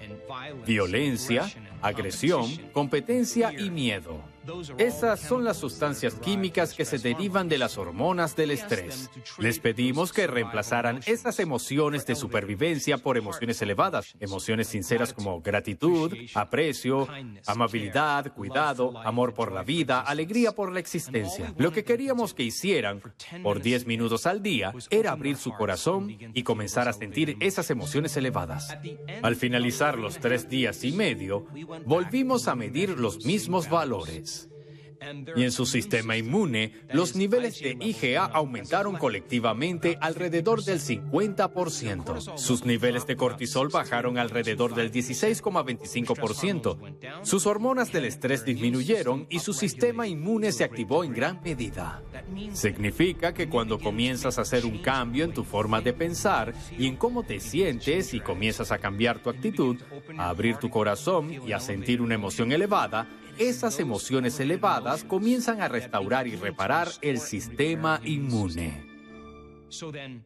violencia, 0.66 1.44
agresión, 1.82 2.46
competencia 2.72 3.52
y 3.52 3.70
miedo. 3.70 4.35
Esas 4.78 5.20
son 5.20 5.44
las 5.44 5.56
sustancias 5.56 6.14
químicas 6.14 6.74
que 6.74 6.84
se 6.84 6.98
derivan 6.98 7.48
de 7.48 7.58
las 7.58 7.78
hormonas 7.78 8.36
del 8.36 8.50
estrés. 8.50 9.10
Les 9.38 9.58
pedimos 9.58 10.12
que 10.12 10.26
reemplazaran 10.26 11.00
esas 11.06 11.40
emociones 11.40 12.06
de 12.06 12.14
supervivencia 12.14 12.98
por 12.98 13.16
emociones 13.16 13.60
elevadas, 13.62 14.14
emociones 14.20 14.68
sinceras 14.68 15.12
como 15.12 15.40
gratitud, 15.40 16.12
aprecio, 16.34 17.08
amabilidad, 17.46 18.32
cuidado, 18.32 18.96
amor 18.98 19.34
por 19.34 19.52
la 19.52 19.62
vida, 19.62 20.00
alegría 20.00 20.52
por 20.52 20.72
la 20.72 20.80
existencia. 20.80 21.52
Lo 21.56 21.72
que 21.72 21.84
queríamos 21.84 22.34
que 22.34 22.42
hicieran 22.42 23.02
por 23.42 23.60
10 23.60 23.86
minutos 23.86 24.26
al 24.26 24.42
día 24.42 24.72
era 24.90 25.12
abrir 25.12 25.36
su 25.36 25.52
corazón 25.52 26.16
y 26.34 26.42
comenzar 26.42 26.88
a 26.88 26.92
sentir 26.92 27.36
esas 27.40 27.70
emociones 27.70 28.16
elevadas. 28.16 28.76
Al 29.22 29.36
finalizar 29.36 29.98
los 29.98 30.18
tres 30.18 30.48
días 30.48 30.84
y 30.84 30.92
medio, 30.92 31.46
volvimos 31.84 32.48
a 32.48 32.54
medir 32.54 32.98
los 32.98 33.24
mismos 33.24 33.68
valores. 33.68 34.35
Y 35.36 35.42
en 35.42 35.52
su 35.52 35.66
sistema 35.66 36.16
inmune, 36.16 36.72
los 36.92 37.14
niveles 37.16 37.60
de 37.60 37.76
IgA 37.80 38.24
aumentaron 38.24 38.96
colectivamente 38.96 39.98
alrededor 40.00 40.64
del 40.64 40.80
50%. 40.80 42.38
Sus 42.38 42.64
niveles 42.64 43.06
de 43.06 43.16
cortisol 43.16 43.68
bajaron 43.68 44.18
alrededor 44.18 44.74
del 44.74 44.90
16,25%. 44.92 47.22
Sus 47.22 47.46
hormonas 47.46 47.92
del 47.92 48.06
estrés 48.06 48.44
disminuyeron 48.44 49.26
y 49.30 49.38
su 49.40 49.52
sistema 49.52 50.06
inmune 50.06 50.52
se 50.52 50.64
activó 50.64 51.04
en 51.04 51.12
gran 51.12 51.40
medida. 51.42 52.02
Significa 52.52 53.32
que 53.32 53.48
cuando 53.48 53.78
comienzas 53.78 54.38
a 54.38 54.42
hacer 54.42 54.66
un 54.66 54.78
cambio 54.78 55.24
en 55.24 55.32
tu 55.32 55.44
forma 55.44 55.80
de 55.80 55.92
pensar 55.92 56.52
y 56.78 56.86
en 56.86 56.96
cómo 56.96 57.22
te 57.22 57.40
sientes 57.40 58.14
y 58.14 58.20
comienzas 58.20 58.72
a 58.72 58.78
cambiar 58.78 59.20
tu 59.20 59.30
actitud, 59.30 59.76
a 60.16 60.28
abrir 60.28 60.56
tu 60.56 60.70
corazón 60.70 61.30
y 61.46 61.52
a 61.52 61.60
sentir 61.60 62.00
una 62.00 62.14
emoción 62.14 62.52
elevada, 62.52 63.08
esas 63.38 63.78
emociones 63.78 64.40
elevadas 64.40 65.04
comienzan 65.04 65.60
a 65.60 65.68
restaurar 65.68 66.26
y 66.26 66.36
reparar 66.36 66.88
el 67.02 67.18
sistema 67.18 68.00
inmune. 68.04 68.95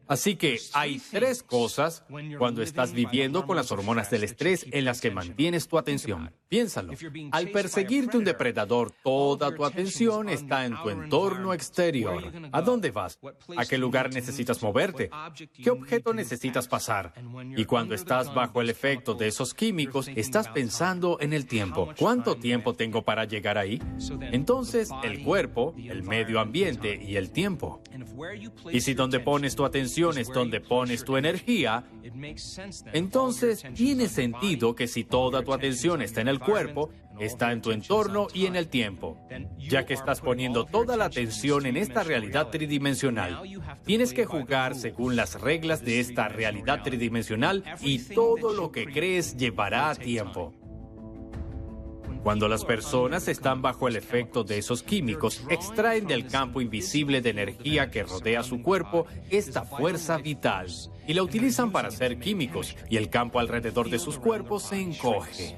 Así 0.07 0.35
que 0.35 0.59
hay 0.73 1.01
tres 1.11 1.43
cosas 1.43 2.03
cuando 2.37 2.61
estás 2.61 2.93
viviendo 2.93 3.45
con 3.45 3.55
las 3.55 3.71
hormonas 3.71 4.09
del 4.09 4.23
estrés 4.23 4.65
en 4.71 4.85
las 4.85 5.01
que 5.01 5.11
mantienes 5.11 5.67
tu 5.67 5.77
atención. 5.77 6.31
Piénsalo. 6.47 6.93
Al 7.31 7.49
perseguirte 7.49 8.17
un 8.17 8.23
depredador, 8.23 8.91
toda 9.03 9.53
tu 9.55 9.63
atención 9.63 10.29
está 10.29 10.65
en 10.65 10.75
tu 10.81 10.89
entorno 10.89 11.53
exterior. 11.53 12.31
¿A 12.51 12.61
dónde 12.61 12.91
vas? 12.91 13.19
¿A 13.55 13.65
qué 13.65 13.77
lugar 13.77 14.13
necesitas 14.13 14.61
moverte? 14.61 15.09
¿Qué 15.53 15.69
objeto 15.69 16.13
necesitas 16.13 16.67
pasar? 16.67 17.13
Y 17.55 17.65
cuando 17.65 17.95
estás 17.95 18.33
bajo 18.33 18.61
el 18.61 18.69
efecto 18.69 19.13
de 19.13 19.27
esos 19.27 19.53
químicos, 19.53 20.09
estás 20.15 20.49
pensando 20.49 21.17
en 21.21 21.33
el 21.33 21.45
tiempo. 21.45 21.89
¿Cuánto 21.97 22.35
tiempo 22.35 22.73
tengo 22.73 23.03
para 23.03 23.25
llegar 23.25 23.57
ahí? 23.57 23.81
Entonces, 24.31 24.89
el 25.03 25.23
cuerpo, 25.23 25.73
el 25.77 26.03
medio 26.03 26.39
ambiente 26.39 27.01
y 27.01 27.15
el 27.15 27.31
tiempo. 27.31 27.81
Y 28.71 28.81
si 28.81 28.93
donde 28.93 29.19
pones 29.31 29.55
tu 29.55 29.63
atención 29.63 30.17
es 30.17 30.27
donde 30.27 30.59
pones 30.59 31.05
tu 31.05 31.15
energía, 31.15 31.85
entonces 32.91 33.63
tiene 33.73 34.09
sentido 34.09 34.75
que 34.75 34.87
si 34.87 35.05
toda 35.05 35.41
tu 35.41 35.53
atención 35.53 36.01
está 36.01 36.19
en 36.19 36.27
el 36.27 36.37
cuerpo, 36.37 36.89
está 37.17 37.53
en 37.53 37.61
tu 37.61 37.71
entorno 37.71 38.27
y 38.33 38.45
en 38.45 38.57
el 38.57 38.67
tiempo. 38.67 39.17
Ya 39.57 39.85
que 39.85 39.93
estás 39.93 40.19
poniendo 40.19 40.65
toda 40.65 40.97
la 40.97 41.05
atención 41.05 41.65
en 41.65 41.77
esta 41.77 42.03
realidad 42.03 42.49
tridimensional, 42.49 43.41
tienes 43.85 44.13
que 44.13 44.25
jugar 44.25 44.75
según 44.75 45.15
las 45.15 45.39
reglas 45.39 45.81
de 45.85 46.01
esta 46.01 46.27
realidad 46.27 46.83
tridimensional 46.83 47.63
y 47.79 47.99
todo 47.99 48.51
lo 48.51 48.69
que 48.73 48.85
crees 48.85 49.37
llevará 49.37 49.95
tiempo. 49.95 50.53
Cuando 52.23 52.47
las 52.47 52.65
personas 52.65 53.27
están 53.27 53.61
bajo 53.61 53.87
el 53.87 53.95
efecto 53.95 54.43
de 54.43 54.59
esos 54.59 54.83
químicos, 54.83 55.43
extraen 55.49 56.05
del 56.05 56.27
campo 56.27 56.61
invisible 56.61 57.21
de 57.21 57.31
energía 57.31 57.89
que 57.89 58.03
rodea 58.03 58.43
su 58.43 58.61
cuerpo 58.61 59.07
esta 59.31 59.63
fuerza 59.63 60.17
vital 60.17 60.67
y 61.07 61.13
la 61.13 61.23
utilizan 61.23 61.71
para 61.71 61.87
hacer 61.87 62.19
químicos 62.19 62.75
y 62.89 62.97
el 62.97 63.09
campo 63.09 63.39
alrededor 63.39 63.89
de 63.89 63.97
sus 63.97 64.19
cuerpos 64.19 64.63
se 64.63 64.79
encoge. 64.79 65.57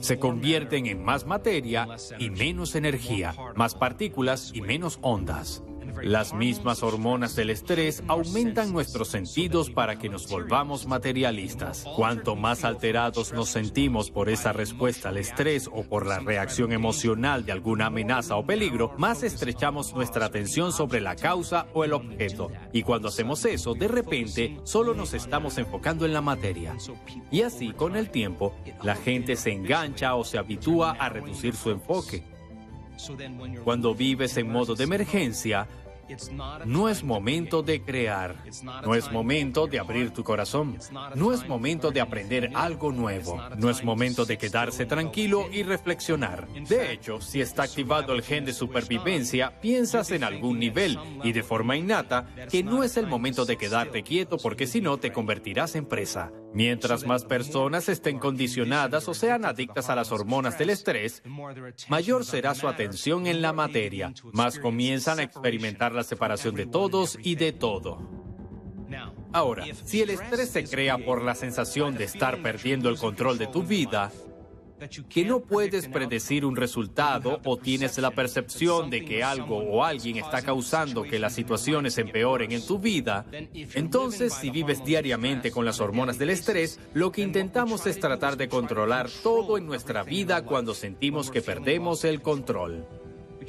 Se 0.00 0.18
convierten 0.18 0.86
en 0.86 1.02
más 1.02 1.24
materia 1.24 1.88
y 2.18 2.28
menos 2.28 2.74
energía, 2.74 3.34
más 3.54 3.74
partículas 3.74 4.50
y 4.54 4.60
menos 4.60 4.98
ondas. 5.00 5.62
Las 6.02 6.34
mismas 6.34 6.82
hormonas 6.82 7.36
del 7.36 7.50
estrés 7.50 8.02
aumentan 8.08 8.72
nuestros 8.72 9.08
sentidos 9.08 9.70
para 9.70 9.98
que 9.98 10.08
nos 10.08 10.28
volvamos 10.28 10.86
materialistas. 10.86 11.84
Cuanto 11.96 12.36
más 12.36 12.64
alterados 12.64 13.32
nos 13.32 13.48
sentimos 13.48 14.10
por 14.10 14.28
esa 14.28 14.52
respuesta 14.52 15.08
al 15.08 15.18
estrés 15.18 15.68
o 15.72 15.82
por 15.82 16.06
la 16.06 16.18
reacción 16.18 16.72
emocional 16.72 17.44
de 17.44 17.52
alguna 17.52 17.86
amenaza 17.86 18.36
o 18.36 18.44
peligro, 18.44 18.92
más 18.98 19.22
estrechamos 19.22 19.94
nuestra 19.94 20.26
atención 20.26 20.72
sobre 20.72 21.00
la 21.00 21.16
causa 21.16 21.66
o 21.74 21.84
el 21.84 21.92
objeto. 21.92 22.50
Y 22.72 22.82
cuando 22.82 23.08
hacemos 23.08 23.44
eso, 23.44 23.74
de 23.74 23.88
repente, 23.88 24.60
solo 24.64 24.94
nos 24.94 25.14
estamos 25.14 25.58
enfocando 25.58 26.06
en 26.06 26.12
la 26.12 26.20
materia. 26.20 26.76
Y 27.30 27.42
así, 27.42 27.72
con 27.72 27.96
el 27.96 28.10
tiempo, 28.10 28.54
la 28.82 28.96
gente 28.96 29.36
se 29.36 29.52
engancha 29.52 30.14
o 30.14 30.24
se 30.24 30.38
habitúa 30.38 30.92
a 30.92 31.08
reducir 31.08 31.54
su 31.54 31.70
enfoque. 31.70 32.22
Cuando 33.64 33.94
vives 33.94 34.36
en 34.36 34.50
modo 34.50 34.74
de 34.74 34.84
emergencia, 34.84 35.68
no 36.64 36.88
es 36.88 37.02
momento 37.02 37.62
de 37.62 37.82
crear, 37.82 38.36
no 38.84 38.94
es 38.94 39.10
momento 39.10 39.66
de 39.66 39.78
abrir 39.78 40.10
tu 40.10 40.24
corazón, 40.24 40.78
no 41.14 41.32
es 41.32 41.46
momento 41.48 41.90
de 41.90 42.00
aprender 42.00 42.50
algo 42.54 42.92
nuevo, 42.92 43.40
no 43.56 43.70
es 43.70 43.82
momento 43.84 44.24
de 44.24 44.38
quedarse 44.38 44.86
tranquilo 44.86 45.48
y 45.52 45.62
reflexionar. 45.62 46.48
De 46.48 46.92
hecho, 46.92 47.20
si 47.20 47.40
está 47.40 47.64
activado 47.64 48.12
el 48.12 48.22
gen 48.22 48.44
de 48.44 48.52
supervivencia, 48.52 49.60
piensas 49.60 50.10
en 50.10 50.24
algún 50.24 50.58
nivel 50.58 50.98
y 51.22 51.32
de 51.32 51.42
forma 51.42 51.76
innata 51.76 52.26
que 52.50 52.62
no 52.62 52.82
es 52.82 52.96
el 52.96 53.06
momento 53.06 53.44
de 53.44 53.56
quedarte 53.56 54.02
quieto 54.02 54.36
porque 54.38 54.66
si 54.66 54.80
no 54.80 54.98
te 54.98 55.12
convertirás 55.12 55.74
en 55.74 55.86
presa. 55.86 56.32
Mientras 56.54 57.04
más 57.04 57.24
personas 57.24 57.88
estén 57.90 58.18
condicionadas 58.18 59.08
o 59.08 59.14
sean 59.14 59.44
adictas 59.44 59.90
a 59.90 59.94
las 59.94 60.10
hormonas 60.10 60.58
del 60.58 60.70
estrés, 60.70 61.22
mayor 61.88 62.24
será 62.24 62.54
su 62.54 62.66
atención 62.66 63.26
en 63.26 63.42
la 63.42 63.52
materia, 63.52 64.14
más 64.32 64.58
comienzan 64.58 65.18
a 65.18 65.24
experimentar 65.24 65.92
la 65.96 66.04
separación 66.04 66.54
de 66.54 66.66
todos 66.66 67.18
y 67.22 67.34
de 67.34 67.52
todo. 67.52 67.98
Ahora, 69.32 69.66
si 69.84 70.00
el 70.02 70.10
estrés 70.10 70.50
se 70.50 70.64
crea 70.64 70.98
por 70.98 71.22
la 71.22 71.34
sensación 71.34 71.96
de 71.96 72.04
estar 72.04 72.40
perdiendo 72.42 72.88
el 72.88 72.98
control 72.98 73.38
de 73.38 73.46
tu 73.48 73.62
vida, 73.62 74.12
que 75.08 75.24
no 75.24 75.40
puedes 75.40 75.88
predecir 75.88 76.44
un 76.44 76.56
resultado 76.56 77.40
o 77.44 77.56
tienes 77.56 77.96
la 77.98 78.10
percepción 78.10 78.90
de 78.90 79.04
que 79.04 79.24
algo 79.24 79.58
o 79.58 79.84
alguien 79.84 80.16
está 80.16 80.42
causando 80.42 81.02
que 81.02 81.18
las 81.18 81.34
situaciones 81.34 81.96
empeoren 81.98 82.52
en 82.52 82.64
tu 82.64 82.78
vida, 82.78 83.24
entonces 83.52 84.34
si 84.34 84.50
vives 84.50 84.84
diariamente 84.84 85.50
con 85.50 85.64
las 85.64 85.80
hormonas 85.80 86.18
del 86.18 86.30
estrés, 86.30 86.78
lo 86.92 87.10
que 87.10 87.22
intentamos 87.22 87.86
es 87.86 87.98
tratar 87.98 88.36
de 88.36 88.48
controlar 88.48 89.08
todo 89.22 89.56
en 89.56 89.66
nuestra 89.66 90.02
vida 90.02 90.44
cuando 90.44 90.74
sentimos 90.74 91.30
que 91.30 91.42
perdemos 91.42 92.04
el 92.04 92.20
control. 92.20 92.86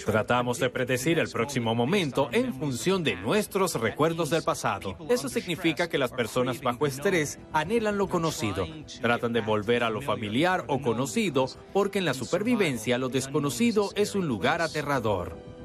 Tratamos 0.06 0.60
de 0.60 0.70
predecir 0.70 1.20
el 1.20 1.30
próximo 1.30 1.75
momento 1.75 2.30
en 2.32 2.54
función 2.54 3.04
de 3.04 3.16
nuestros 3.16 3.75
recuerdos 3.75 4.30
del 4.30 4.44
pasado. 4.44 4.98
Eso 5.10 5.30
significa 5.30 5.89
que 5.89 5.98
las 5.98 6.12
personas 6.12 6.62
bajo 6.62 6.86
estrés 6.88 7.39
anhelan 7.54 7.98
lo 7.98 8.08
conocido, 8.08 8.68
tratan 9.01 9.34
de 9.34 9.42
volver 9.42 9.84
a 9.84 9.89
lo 9.89 10.01
familiar 10.01 10.63
o 10.68 10.82
conocido 10.82 11.48
porque 11.74 12.00
en 12.00 12.06
la 12.06 12.13
supervivencia 12.13 12.98
lo 12.98 13.10
desconocido 13.10 13.89
es 13.96 14.16
un 14.16 14.27
lugar 14.27 14.62
aterrador. 14.62 15.57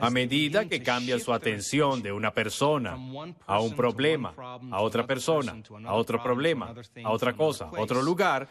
A 0.00 0.10
medida 0.10 0.68
que 0.68 0.82
cambian 0.82 1.20
su 1.20 1.32
atención 1.32 2.02
de 2.02 2.12
una 2.12 2.32
persona 2.32 2.98
a 3.46 3.60
un 3.60 3.74
problema, 3.74 4.34
a 4.70 4.80
otra 4.80 5.06
persona, 5.06 5.56
a 5.84 5.94
otro 5.94 6.22
problema, 6.22 6.74
a 7.04 7.10
otra 7.10 7.34
cosa, 7.34 7.66
a 7.66 7.80
otro 7.80 8.02
lugar, 8.02 8.48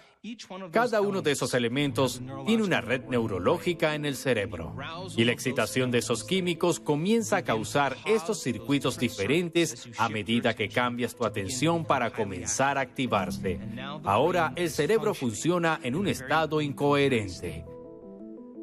cada 0.71 1.01
uno 1.01 1.21
de 1.21 1.31
esos 1.31 1.53
elementos 1.53 2.21
tiene 2.45 2.63
una 2.63 2.81
red 2.81 3.05
neurológica 3.05 3.95
en 3.95 4.05
el 4.05 4.15
cerebro. 4.15 4.75
Y 5.15 5.23
la 5.23 5.31
excitación 5.31 5.91
de 5.91 5.99
esos 5.99 6.23
químicos 6.23 6.79
comienza 6.79 7.37
a 7.37 7.43
causar 7.43 7.95
estos 8.05 8.41
circuitos 8.41 8.97
diferentes 8.97 9.89
a 9.97 10.09
medida 10.09 10.55
que 10.55 10.69
cambias 10.69 11.15
tu 11.15 11.25
atención 11.25 11.85
para 11.85 12.11
comenzar 12.11 12.77
a 12.77 12.81
activarse. 12.81 13.59
Ahora 14.03 14.53
el 14.55 14.69
cerebro 14.69 15.13
funciona 15.13 15.79
en 15.83 15.95
un 15.95 16.07
estado 16.07 16.61
incoherente. 16.61 17.65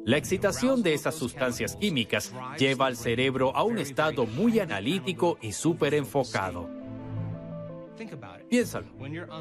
La 0.05 0.17
excitación 0.17 0.83
de 0.83 0.93
esas 0.93 1.15
sustancias 1.15 1.75
químicas 1.75 2.31
lleva 2.59 2.85
al 2.85 2.95
cerebro 2.95 3.55
a 3.55 3.63
un 3.63 3.79
estado 3.79 4.27
muy 4.27 4.59
analítico 4.59 5.39
y 5.41 5.51
súper 5.51 5.95
enfocado. 5.95 6.69
Piénsalo. 8.47 8.85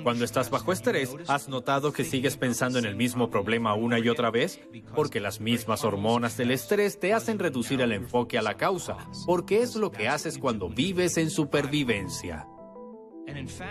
Cuando 0.03 0.25
estás 0.25 0.49
bajo 0.49 0.73
estrés, 0.73 1.15
¿has 1.29 1.51
notado 1.51 1.93
que 1.93 2.03
sigues 2.03 2.39
pensando 2.39 2.79
en 2.79 2.87
el 2.87 2.97
mismo 2.97 3.29
problema 3.29 3.75
una 3.75 3.99
y 3.99 4.09
otra 4.09 4.31
vez? 4.31 4.59
Porque 4.95 5.21
las 5.21 5.39
mismas 5.39 5.85
hormonas 5.85 6.39
del 6.39 6.51
estrés 6.51 6.99
te 6.99 7.13
hacen 7.13 7.39
reducir 7.39 7.83
el 7.83 7.93
enfoque 7.93 8.39
a 8.39 8.43
la 8.43 8.57
causa, 8.57 8.97
porque 9.27 9.61
es 9.61 9.77
lo 9.77 9.91
que 9.91 10.09
haces 10.09 10.39
cuando 10.39 10.71
vives 10.71 11.19
en 11.19 11.29
supervivencia. 11.29 12.47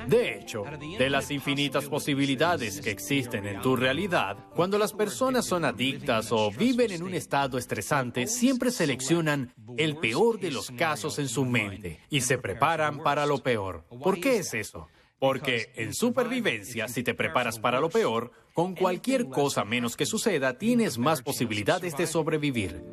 De 0.07 0.37
hecho, 0.37 0.63
de 0.97 1.09
las 1.09 1.31
infinitas 1.31 1.85
posibilidades 1.85 2.81
que 2.81 2.91
existen 2.91 3.45
en 3.45 3.61
tu 3.61 3.75
realidad, 3.75 4.37
cuando 4.55 4.77
las 4.77 4.93
personas 4.93 5.45
son 5.45 5.65
adictas 5.65 6.31
o 6.31 6.51
viven 6.51 6.91
en 6.91 7.03
un 7.03 7.13
estado 7.13 7.57
estresante, 7.57 8.27
siempre 8.27 8.71
seleccionan 8.71 9.53
el 9.77 9.97
peor 9.97 10.39
de 10.39 10.51
los 10.51 10.71
casos 10.71 11.19
en 11.19 11.27
su 11.27 11.45
mente 11.45 11.99
y 12.09 12.21
se 12.21 12.37
preparan 12.37 13.03
para 13.03 13.25
lo 13.25 13.39
peor. 13.39 13.85
¿Por 14.03 14.19
qué 14.19 14.37
es 14.37 14.53
eso? 14.53 14.87
Porque 15.19 15.71
en 15.75 15.93
supervivencia, 15.93 16.87
si 16.87 17.01
te 17.03 17.13
preparas 17.13 17.57
para 17.57 17.79
lo 17.79 17.89
peor, 17.89 18.31
con 18.53 18.75
cualquier 18.75 19.29
cosa 19.29 19.63
menos 19.63 19.95
que 19.95 20.05
suceda, 20.05 20.57
tienes 20.57 20.97
más 20.97 21.21
posibilidades 21.21 21.95
de 21.95 22.07
sobrevivir. 22.07 22.83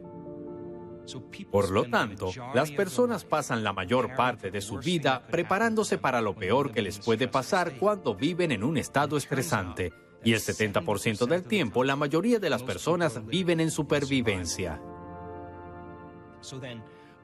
Por 1.51 1.71
lo 1.71 1.85
tanto, 1.85 2.31
las 2.55 2.71
personas 2.71 3.25
pasan 3.25 3.65
la 3.65 3.73
mayor 3.73 4.15
parte 4.15 4.51
de 4.51 4.61
su 4.61 4.79
vida 4.79 5.27
preparándose 5.31 5.99
para 5.99 6.21
lo 6.21 6.35
peor 6.35 6.73
que 6.73 6.83
les 6.83 6.99
puede 6.99 7.29
pasar 7.29 7.77
cuando 7.79 8.15
viven 8.15 8.53
en 8.53 8.65
un 8.65 8.77
estado 8.77 9.17
estresante. 9.17 9.93
Y 10.23 10.35
el 10.35 10.41
70% 10.41 11.27
del 11.27 11.45
tiempo, 11.45 11.83
la 11.83 11.97
mayoría 11.97 12.39
de 12.39 12.51
las 12.51 12.63
personas 12.63 13.25
viven 13.27 13.61
en 13.61 13.71
supervivencia. 13.71 14.81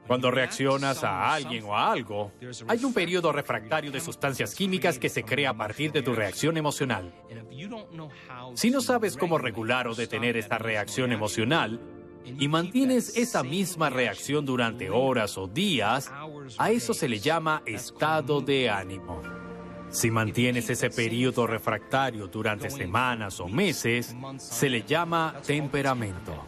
Cuando 0.07 0.31
reaccionas 0.31 1.03
a 1.03 1.33
alguien 1.33 1.65
o 1.65 1.75
a 1.75 1.91
algo, 1.91 2.31
hay 2.67 2.85
un 2.85 2.93
periodo 2.93 3.33
refractario 3.33 3.91
de 3.91 3.99
sustancias 3.99 4.55
químicas 4.55 4.99
que 4.99 5.09
se 5.09 5.23
crea 5.23 5.49
a 5.49 5.57
partir 5.57 5.91
de 5.91 6.01
tu 6.01 6.15
reacción 6.15 6.55
emocional. 6.55 7.13
Si 8.53 8.71
no 8.71 8.79
sabes 8.79 9.17
cómo 9.17 9.37
regular 9.37 9.87
o 9.87 9.95
detener 9.95 10.37
esta 10.37 10.57
reacción 10.57 11.11
emocional, 11.11 11.81
y 12.39 12.47
mantienes 12.47 13.15
esa 13.17 13.43
misma 13.43 13.89
reacción 13.89 14.45
durante 14.45 14.89
horas 14.89 15.37
o 15.37 15.47
días, 15.47 16.11
a 16.57 16.71
eso 16.71 16.93
se 16.93 17.07
le 17.07 17.19
llama 17.19 17.61
estado 17.65 18.41
de 18.41 18.69
ánimo. 18.69 19.21
Si 19.89 20.11
mantienes 20.11 20.69
ese 20.69 20.89
periodo 20.89 21.47
refractario 21.47 22.27
durante 22.27 22.69
semanas 22.69 23.39
o 23.39 23.47
meses, 23.47 24.15
se 24.37 24.69
le 24.69 24.83
llama 24.83 25.35
temperamento. 25.45 26.45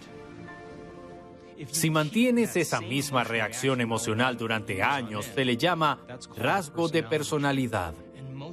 Si 1.72 1.90
mantienes 1.90 2.56
esa 2.56 2.80
misma 2.80 3.24
reacción 3.24 3.82
emocional 3.82 4.38
durante 4.38 4.82
años, 4.82 5.26
se 5.26 5.46
le 5.46 5.58
llama 5.58 6.00
rasgo 6.38 6.88
de 6.88 7.04
personalidad. 7.04 7.94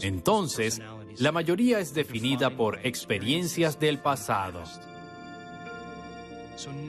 Entonces, 0.01 0.81
la 1.19 1.33
mayoría 1.33 1.79
es 1.79 1.95
definida 1.95 2.51
por 2.51 2.85
experiencias 2.85 3.79
del 3.79 3.99
pasado. 3.99 4.63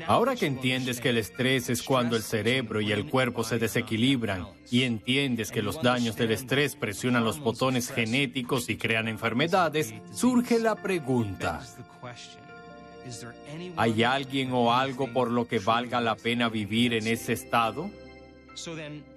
Ahora 0.08 0.36
que 0.36 0.46
entiendes 0.46 1.02
que 1.02 1.10
el 1.10 1.18
estrés 1.18 1.70
es 1.70 1.84
cuando 1.84 2.16
el 2.16 2.24
cerebro 2.24 2.82
y 2.82 2.92
el 2.92 3.10
cuerpo 3.10 3.44
se 3.44 3.60
desequilibran 3.60 4.48
y 4.72 4.84
entiendes 4.84 5.52
que 5.52 5.62
los 5.62 5.82
daños 5.82 6.16
del 6.16 6.32
estrés 6.32 6.76
presionan 6.76 7.24
los 7.24 7.40
botones 7.40 7.92
genéticos 7.92 8.70
y 8.70 8.78
crean 8.78 9.08
enfermedades, 9.08 9.94
surge 10.12 10.60
la 10.60 10.76
pregunta. 10.76 11.62
¿Hay 13.78 14.04
alguien 14.04 14.52
o 14.52 14.74
algo 14.74 15.12
por 15.12 15.32
lo 15.32 15.48
que 15.48 15.60
valga 15.60 16.02
la 16.02 16.16
pena 16.16 16.50
vivir 16.50 16.94
en 16.94 17.08
ese 17.08 17.34
estado? 17.34 17.90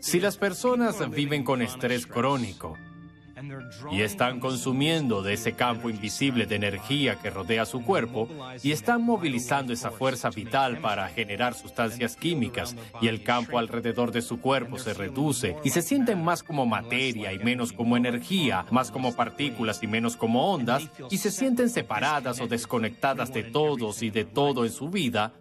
Si 0.01 0.21
las 0.21 0.37
personas 0.37 1.11
viven 1.11 1.45
con 1.45 1.63
estrés 1.63 2.07
crónico, 2.07 2.77
y 3.91 4.03
están 4.03 4.41
consumiendo 4.41 5.23
de 5.23 5.35
ese 5.35 5.53
campo 5.53 5.91
invisible 5.91 6.47
de 6.47 6.57
energía 6.57 7.17
que 7.17 7.31
rodea 7.31 7.67
su 7.67 7.83
cuerpo 7.83 8.29
y 8.63 8.73
están 8.73 9.03
movilizando 9.03 9.73
esa 9.73 9.91
fuerza 9.91 10.31
vital 10.31 10.79
para 10.79 11.09
generar 11.09 11.55
sustancias 11.55 12.17
químicas 12.17 12.77
y 13.01 13.09
el 13.09 13.23
campo 13.23 13.59
alrededor 13.59 14.13
de 14.13 14.23
su 14.23 14.41
cuerpo 14.41 14.79
se 14.79 14.95
reduce 14.95 15.57
y 15.65 15.71
se 15.71 15.83
sienten 15.83 16.23
más 16.23 16.43
como 16.43 16.67
materia 16.67 17.33
y 17.33 17.39
menos 17.39 17.73
como 17.73 17.97
energía, 17.97 18.67
más 18.71 18.91
como 18.91 19.15
partículas 19.15 19.83
y 19.83 19.87
menos 19.87 20.17
como 20.17 20.53
ondas 20.53 20.89
y 21.11 21.19
se 21.19 21.31
sienten 21.31 21.71
separadas 21.71 22.41
o 22.41 22.47
desconectadas 22.47 23.33
de 23.33 23.45
todos 23.45 24.03
y 24.03 24.11
de 24.11 24.25
todo 24.25 24.65
en 24.65 24.73
su 24.73 24.91
vida, 24.91 25.33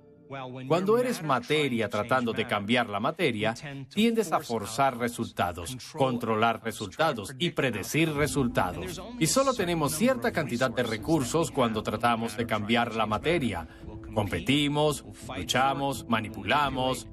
cuando 0.68 0.98
eres 1.00 1.24
materia 1.24 1.90
tratando 1.90 2.34
de 2.34 2.46
cambiar 2.46 2.88
la 2.88 3.00
materia, 3.00 3.56
tiendes 3.90 4.32
a 4.32 4.40
forzar 4.40 4.98
resultados, 4.98 5.76
controlar 5.94 6.64
resultados 6.64 7.34
y 7.40 7.50
predecir 7.50 8.14
resultados. 8.14 9.02
Y 9.18 9.26
solo 9.26 9.54
tenemos 9.54 9.94
cierta 9.94 10.32
cantidad 10.32 10.70
de 10.70 10.84
recursos 10.84 11.50
cuando 11.50 11.82
tratamos 11.82 12.38
de 12.38 12.46
cambiar 12.46 12.96
la 12.96 13.08
materia. 13.08 13.68
Competimos, 14.14 15.04
luchamos, 15.36 16.08
manipulamos, 16.08 17.08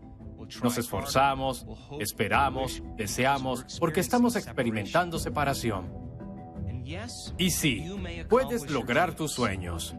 nos 0.63 0.77
esforzamos, 0.77 1.67
esperamos, 1.99 2.83
deseamos, 2.97 3.79
porque 3.81 4.01
estamos 4.01 4.37
experimentando 4.37 5.19
separación. 5.19 6.06
Y 7.39 7.51
sí, 7.51 7.85
puedes 8.29 8.71
lograr 8.71 9.15
tus 9.15 9.33
sueños. 9.33 9.95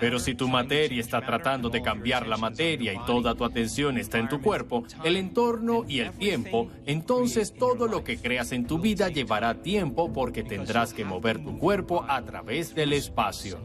Pero 0.00 0.18
si 0.18 0.34
tu 0.34 0.48
materia 0.48 1.00
está 1.00 1.20
tratando 1.20 1.68
de 1.68 1.82
cambiar 1.82 2.26
la 2.26 2.36
materia 2.36 2.92
y 2.92 2.98
toda 3.04 3.34
tu 3.34 3.44
atención 3.44 3.98
está 3.98 4.18
en 4.18 4.28
tu 4.28 4.40
cuerpo, 4.40 4.84
el 5.04 5.16
entorno 5.16 5.84
y 5.86 6.00
el 6.00 6.12
tiempo, 6.12 6.70
entonces 6.86 7.54
todo 7.54 7.86
lo 7.86 8.04
que 8.04 8.16
creas 8.16 8.52
en 8.52 8.66
tu 8.66 8.78
vida 8.78 9.08
llevará 9.08 9.54
tiempo 9.62 10.12
porque 10.12 10.42
tendrás 10.42 10.94
que 10.94 11.04
mover 11.04 11.42
tu 11.42 11.58
cuerpo 11.58 12.04
a 12.08 12.22
través 12.22 12.74
del 12.74 12.92
espacio. 12.92 13.58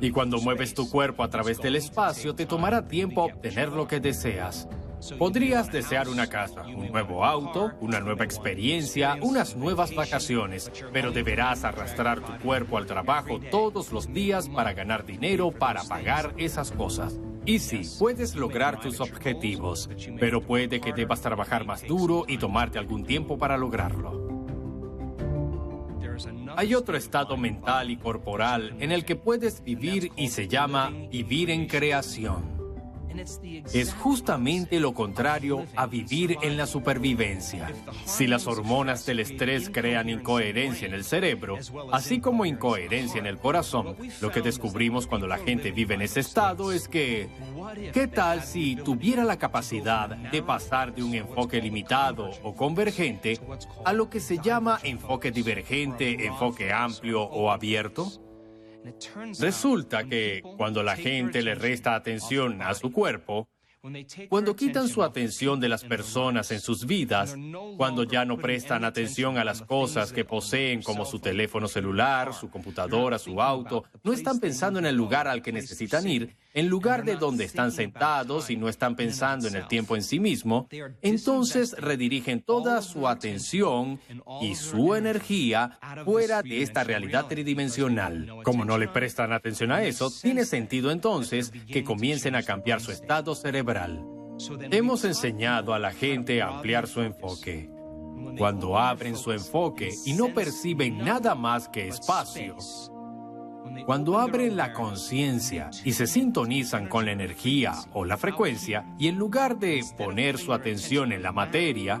Y 0.00 0.10
cuando 0.10 0.40
mueves 0.40 0.74
tu 0.74 0.90
cuerpo 0.90 1.22
a 1.22 1.30
través 1.30 1.58
del 1.58 1.76
espacio, 1.76 2.34
te 2.34 2.46
tomará 2.46 2.86
tiempo 2.86 3.24
obtener 3.24 3.68
lo 3.68 3.86
que 3.86 4.00
deseas. 4.00 4.68
Podrías 5.18 5.70
desear 5.72 6.08
una 6.08 6.28
casa, 6.28 6.62
un 6.62 6.90
nuevo 6.90 7.24
auto, 7.24 7.72
una 7.80 8.00
nueva 8.00 8.24
experiencia, 8.24 9.16
unas 9.20 9.56
nuevas 9.56 9.94
vacaciones, 9.94 10.70
pero 10.92 11.10
deberás 11.10 11.64
arrastrar 11.64 12.20
tu 12.20 12.38
cuerpo 12.38 12.78
al 12.78 12.86
trabajo 12.86 13.40
todos 13.50 13.92
los 13.92 14.12
días 14.12 14.48
para 14.48 14.72
ganar 14.72 15.04
dinero 15.04 15.50
para 15.50 15.82
pagar 15.84 16.34
esas 16.36 16.70
cosas. 16.70 17.18
Y 17.44 17.58
sí, 17.58 17.82
puedes 17.98 18.36
lograr 18.36 18.80
tus 18.80 19.00
objetivos, 19.00 19.90
pero 20.20 20.40
puede 20.40 20.80
que 20.80 20.92
debas 20.92 21.20
trabajar 21.20 21.66
más 21.66 21.84
duro 21.86 22.24
y 22.28 22.38
tomarte 22.38 22.78
algún 22.78 23.04
tiempo 23.04 23.36
para 23.36 23.56
lograrlo. 23.56 24.22
Hay 26.56 26.74
otro 26.74 26.96
estado 26.96 27.36
mental 27.36 27.90
y 27.90 27.96
corporal 27.96 28.76
en 28.78 28.92
el 28.92 29.04
que 29.04 29.16
puedes 29.16 29.64
vivir 29.64 30.12
y 30.16 30.28
se 30.28 30.46
llama 30.46 30.92
vivir 31.10 31.50
en 31.50 31.66
creación. 31.66 32.51
Es 33.72 33.94
justamente 33.94 34.80
lo 34.80 34.94
contrario 34.94 35.66
a 35.76 35.86
vivir 35.86 36.36
en 36.42 36.56
la 36.56 36.66
supervivencia. 36.66 37.70
Si 38.04 38.26
las 38.26 38.46
hormonas 38.46 39.06
del 39.06 39.20
estrés 39.20 39.70
crean 39.70 40.08
incoherencia 40.08 40.86
en 40.86 40.94
el 40.94 41.04
cerebro, 41.04 41.58
así 41.92 42.20
como 42.20 42.44
incoherencia 42.44 43.18
en 43.18 43.26
el 43.26 43.38
corazón, 43.38 43.96
lo 44.20 44.30
que 44.30 44.40
descubrimos 44.40 45.06
cuando 45.06 45.26
la 45.26 45.38
gente 45.38 45.72
vive 45.72 45.94
en 45.94 46.02
ese 46.02 46.20
estado 46.20 46.72
es 46.72 46.88
que, 46.88 47.28
¿qué 47.92 48.06
tal 48.06 48.42
si 48.42 48.76
tuviera 48.76 49.24
la 49.24 49.38
capacidad 49.38 50.08
de 50.08 50.42
pasar 50.42 50.94
de 50.94 51.02
un 51.02 51.14
enfoque 51.14 51.60
limitado 51.60 52.30
o 52.42 52.54
convergente 52.54 53.38
a 53.84 53.92
lo 53.92 54.08
que 54.08 54.20
se 54.20 54.38
llama 54.38 54.78
enfoque 54.82 55.30
divergente, 55.30 56.26
enfoque 56.26 56.72
amplio 56.72 57.22
o 57.22 57.50
abierto? 57.50 58.10
Resulta 59.40 60.04
que 60.04 60.42
cuando 60.56 60.82
la 60.82 60.96
gente 60.96 61.42
le 61.42 61.54
resta 61.54 61.94
atención 61.94 62.62
a 62.62 62.74
su 62.74 62.92
cuerpo, 62.92 63.48
cuando 64.28 64.54
quitan 64.54 64.86
su 64.86 65.02
atención 65.02 65.58
de 65.58 65.68
las 65.68 65.82
personas 65.82 66.52
en 66.52 66.60
sus 66.60 66.86
vidas, 66.86 67.36
cuando 67.76 68.04
ya 68.04 68.24
no 68.24 68.38
prestan 68.38 68.84
atención 68.84 69.38
a 69.38 69.44
las 69.44 69.62
cosas 69.62 70.12
que 70.12 70.24
poseen 70.24 70.82
como 70.82 71.04
su 71.04 71.18
teléfono 71.18 71.66
celular, 71.66 72.32
su 72.32 72.48
computadora, 72.48 73.18
su 73.18 73.42
auto, 73.42 73.82
no 74.04 74.12
están 74.12 74.38
pensando 74.38 74.78
en 74.78 74.86
el 74.86 74.94
lugar 74.94 75.26
al 75.26 75.42
que 75.42 75.50
necesitan 75.50 76.06
ir, 76.06 76.36
en 76.54 76.68
lugar 76.68 77.04
de 77.04 77.16
donde 77.16 77.44
están 77.44 77.72
sentados 77.72 78.50
y 78.50 78.56
no 78.56 78.68
están 78.68 78.94
pensando 78.94 79.48
en 79.48 79.56
el 79.56 79.66
tiempo 79.66 79.96
en 79.96 80.04
sí 80.04 80.20
mismo, 80.20 80.68
entonces 81.00 81.74
redirigen 81.76 82.40
toda 82.40 82.82
su 82.82 83.08
atención 83.08 83.98
y 84.42 84.54
su 84.54 84.94
energía 84.94 85.80
fuera 86.04 86.42
de 86.42 86.62
esta 86.62 86.84
realidad 86.84 87.26
tridimensional. 87.26 88.42
Como 88.44 88.64
no 88.64 88.78
le 88.78 88.86
prestan 88.86 89.32
atención 89.32 89.72
a 89.72 89.82
eso, 89.82 90.08
tiene 90.22 90.44
sentido 90.44 90.92
entonces 90.92 91.50
que 91.66 91.82
comiencen 91.82 92.36
a 92.36 92.44
cambiar 92.44 92.80
su 92.80 92.92
estado 92.92 93.34
cerebral 93.34 93.71
Hemos 94.70 95.04
enseñado 95.04 95.74
a 95.74 95.78
la 95.78 95.92
gente 95.92 96.42
a 96.42 96.48
ampliar 96.48 96.86
su 96.86 97.00
enfoque. 97.00 97.70
Cuando 98.38 98.78
abren 98.78 99.16
su 99.16 99.32
enfoque 99.32 99.90
y 100.04 100.14
no 100.14 100.32
perciben 100.32 100.98
nada 100.98 101.34
más 101.34 101.68
que 101.68 101.88
espacio, 101.88 102.56
cuando 103.86 104.18
abren 104.18 104.56
la 104.56 104.72
conciencia 104.72 105.70
y 105.84 105.92
se 105.92 106.06
sintonizan 106.06 106.88
con 106.88 107.04
la 107.04 107.12
energía 107.12 107.72
o 107.92 108.04
la 108.04 108.16
frecuencia, 108.16 108.94
y 108.98 109.08
en 109.08 109.16
lugar 109.16 109.58
de 109.58 109.82
poner 109.96 110.38
su 110.38 110.52
atención 110.52 111.12
en 111.12 111.22
la 111.22 111.32
materia, 111.32 112.00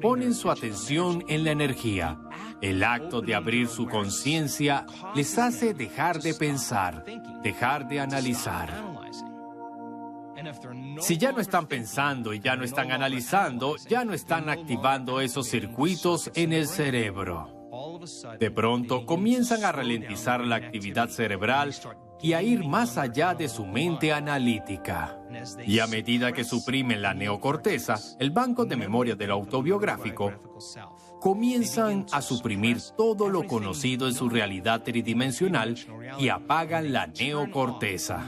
ponen 0.00 0.34
su 0.34 0.50
atención 0.50 1.24
en 1.28 1.44
la 1.44 1.52
energía. 1.52 2.18
El 2.60 2.82
acto 2.82 3.20
de 3.20 3.34
abrir 3.34 3.68
su 3.68 3.86
conciencia 3.86 4.86
les 5.14 5.38
hace 5.38 5.72
dejar 5.72 6.20
de 6.20 6.34
pensar, 6.34 7.04
dejar 7.42 7.88
de 7.88 8.00
analizar. 8.00 8.93
Si 11.00 11.18
ya 11.18 11.32
no 11.32 11.40
están 11.40 11.66
pensando 11.66 12.32
y 12.32 12.40
ya 12.40 12.56
no 12.56 12.64
están 12.64 12.92
analizando, 12.92 13.76
ya 13.88 14.04
no 14.04 14.14
están 14.14 14.48
activando 14.48 15.20
esos 15.20 15.48
circuitos 15.48 16.30
en 16.34 16.52
el 16.52 16.66
cerebro. 16.66 17.54
De 18.38 18.50
pronto 18.50 19.04
comienzan 19.06 19.64
a 19.64 19.72
ralentizar 19.72 20.40
la 20.40 20.56
actividad 20.56 21.08
cerebral 21.08 21.74
y 22.22 22.32
a 22.32 22.42
ir 22.42 22.64
más 22.64 22.96
allá 22.96 23.34
de 23.34 23.48
su 23.48 23.66
mente 23.66 24.12
analítica. 24.12 25.18
Y 25.66 25.80
a 25.80 25.86
medida 25.86 26.32
que 26.32 26.44
suprimen 26.44 27.02
la 27.02 27.14
neocorteza, 27.14 27.96
el 28.18 28.30
banco 28.30 28.64
de 28.64 28.76
memoria 28.76 29.14
del 29.14 29.30
autobiográfico, 29.30 30.32
comienzan 31.20 32.06
a 32.12 32.22
suprimir 32.22 32.78
todo 32.96 33.28
lo 33.28 33.46
conocido 33.46 34.06
en 34.06 34.14
su 34.14 34.28
realidad 34.28 34.82
tridimensional 34.82 35.76
y 36.18 36.28
apagan 36.28 36.92
la 36.92 37.06
neocorteza 37.06 38.24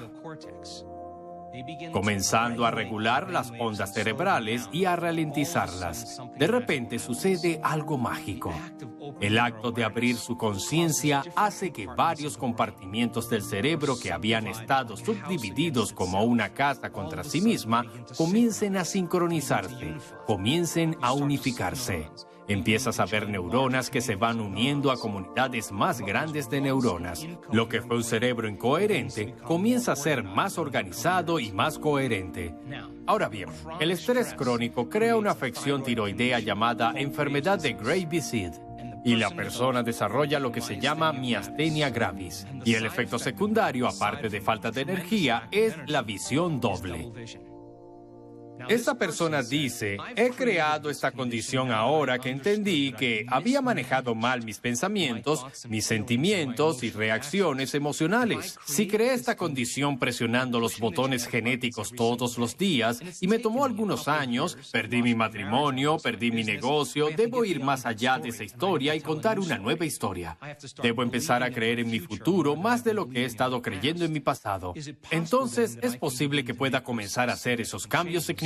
comenzando 1.92 2.66
a 2.66 2.70
regular 2.70 3.30
las 3.30 3.52
ondas 3.58 3.94
cerebrales 3.94 4.68
y 4.72 4.84
a 4.84 4.96
ralentizarlas. 4.96 6.20
De 6.36 6.46
repente 6.46 6.98
sucede 6.98 7.60
algo 7.62 7.98
mágico. 7.98 8.52
El 9.20 9.38
acto 9.38 9.72
de 9.72 9.84
abrir 9.84 10.16
su 10.16 10.36
conciencia 10.36 11.22
hace 11.34 11.72
que 11.72 11.86
varios 11.86 12.36
compartimientos 12.36 13.30
del 13.30 13.42
cerebro 13.42 13.98
que 13.98 14.12
habían 14.12 14.46
estado 14.46 14.96
subdivididos 14.96 15.92
como 15.92 16.22
una 16.22 16.50
casa 16.50 16.90
contra 16.90 17.24
sí 17.24 17.40
misma 17.40 17.84
comiencen 18.16 18.76
a 18.76 18.84
sincronizarse, 18.84 19.94
comiencen 20.26 20.96
a 21.00 21.12
unificarse. 21.12 22.10
Empiezas 22.48 23.00
a 23.00 23.06
ver 23.06 23.28
neuronas 23.28 23.90
que 23.90 24.00
se 24.00 24.14
van 24.14 24.40
uniendo 24.40 24.90
a 24.90 24.98
comunidades 24.98 25.72
más 25.72 26.00
grandes 26.00 26.48
de 26.48 26.60
neuronas. 26.60 27.26
Lo 27.50 27.68
que 27.68 27.82
fue 27.82 27.96
un 27.96 28.04
cerebro 28.04 28.48
incoherente 28.48 29.34
comienza 29.44 29.92
a 29.92 29.96
ser 29.96 30.22
más 30.22 30.58
organizado 30.58 31.40
y 31.40 31.50
más 31.50 31.78
coherente. 31.78 32.54
Ahora 33.06 33.28
bien, 33.28 33.48
el 33.80 33.90
estrés 33.90 34.34
crónico 34.34 34.88
crea 34.88 35.16
una 35.16 35.32
afección 35.32 35.82
tiroidea 35.82 36.38
llamada 36.38 36.92
enfermedad 36.96 37.60
de 37.60 37.72
Gray-Sid 37.72 38.52
y 39.04 39.14
la 39.14 39.30
persona 39.30 39.84
desarrolla 39.84 40.40
lo 40.40 40.50
que 40.50 40.60
se 40.60 40.80
llama 40.80 41.12
miastenia 41.12 41.90
gravis. 41.90 42.46
Y 42.64 42.74
el 42.74 42.86
efecto 42.86 43.20
secundario, 43.20 43.86
aparte 43.86 44.28
de 44.28 44.40
falta 44.40 44.72
de 44.72 44.80
energía, 44.80 45.48
es 45.52 45.76
la 45.86 46.02
visión 46.02 46.60
doble. 46.60 47.12
Esta 48.68 48.94
persona 48.96 49.42
dice, 49.42 49.96
he 50.16 50.30
creado 50.30 50.90
esta 50.90 51.12
condición 51.12 51.70
ahora 51.70 52.18
que 52.18 52.30
entendí 52.30 52.92
que 52.92 53.24
había 53.28 53.60
manejado 53.60 54.14
mal 54.14 54.44
mis 54.44 54.58
pensamientos, 54.58 55.46
mis 55.68 55.86
sentimientos 55.86 56.82
y 56.82 56.90
reacciones 56.90 57.74
emocionales. 57.74 58.58
Si 58.66 58.88
creé 58.88 59.14
esta 59.14 59.36
condición 59.36 59.98
presionando 59.98 60.58
los 60.58 60.78
botones 60.78 61.28
genéticos 61.28 61.92
todos 61.92 62.38
los 62.38 62.56
días 62.58 63.00
y 63.20 63.28
me 63.28 63.38
tomó 63.38 63.64
algunos 63.64 64.08
años, 64.08 64.58
perdí 64.72 65.02
mi 65.02 65.14
matrimonio, 65.14 65.98
perdí 65.98 66.32
mi 66.32 66.42
negocio, 66.42 67.10
debo 67.16 67.44
ir 67.44 67.60
más 67.60 67.86
allá 67.86 68.18
de 68.18 68.30
esa 68.30 68.44
historia 68.44 68.94
y 68.94 69.00
contar 69.00 69.38
una 69.38 69.58
nueva 69.58 69.84
historia. 69.84 70.38
Debo 70.82 71.02
empezar 71.02 71.42
a 71.42 71.50
creer 71.50 71.80
en 71.80 71.90
mi 71.90 72.00
futuro 72.00 72.56
más 72.56 72.82
de 72.82 72.94
lo 72.94 73.08
que 73.08 73.22
he 73.22 73.24
estado 73.26 73.62
creyendo 73.62 74.04
en 74.04 74.12
mi 74.12 74.20
pasado. 74.20 74.74
Entonces 75.10 75.78
es 75.82 75.96
posible 75.96 76.44
que 76.44 76.54
pueda 76.54 76.82
comenzar 76.82 77.30
a 77.30 77.34
hacer 77.34 77.60
esos 77.60 77.86
cambios 77.86 78.24
significativos 78.24 78.45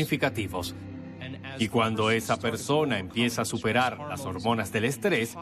y 1.58 1.68
cuando 1.68 2.10
esa 2.10 2.38
persona 2.38 2.98
empieza 2.98 3.42
a 3.42 3.44
superar 3.44 3.98
las 4.08 4.24
hormonas 4.24 4.72
del 4.72 4.84
estrés, 4.86 5.36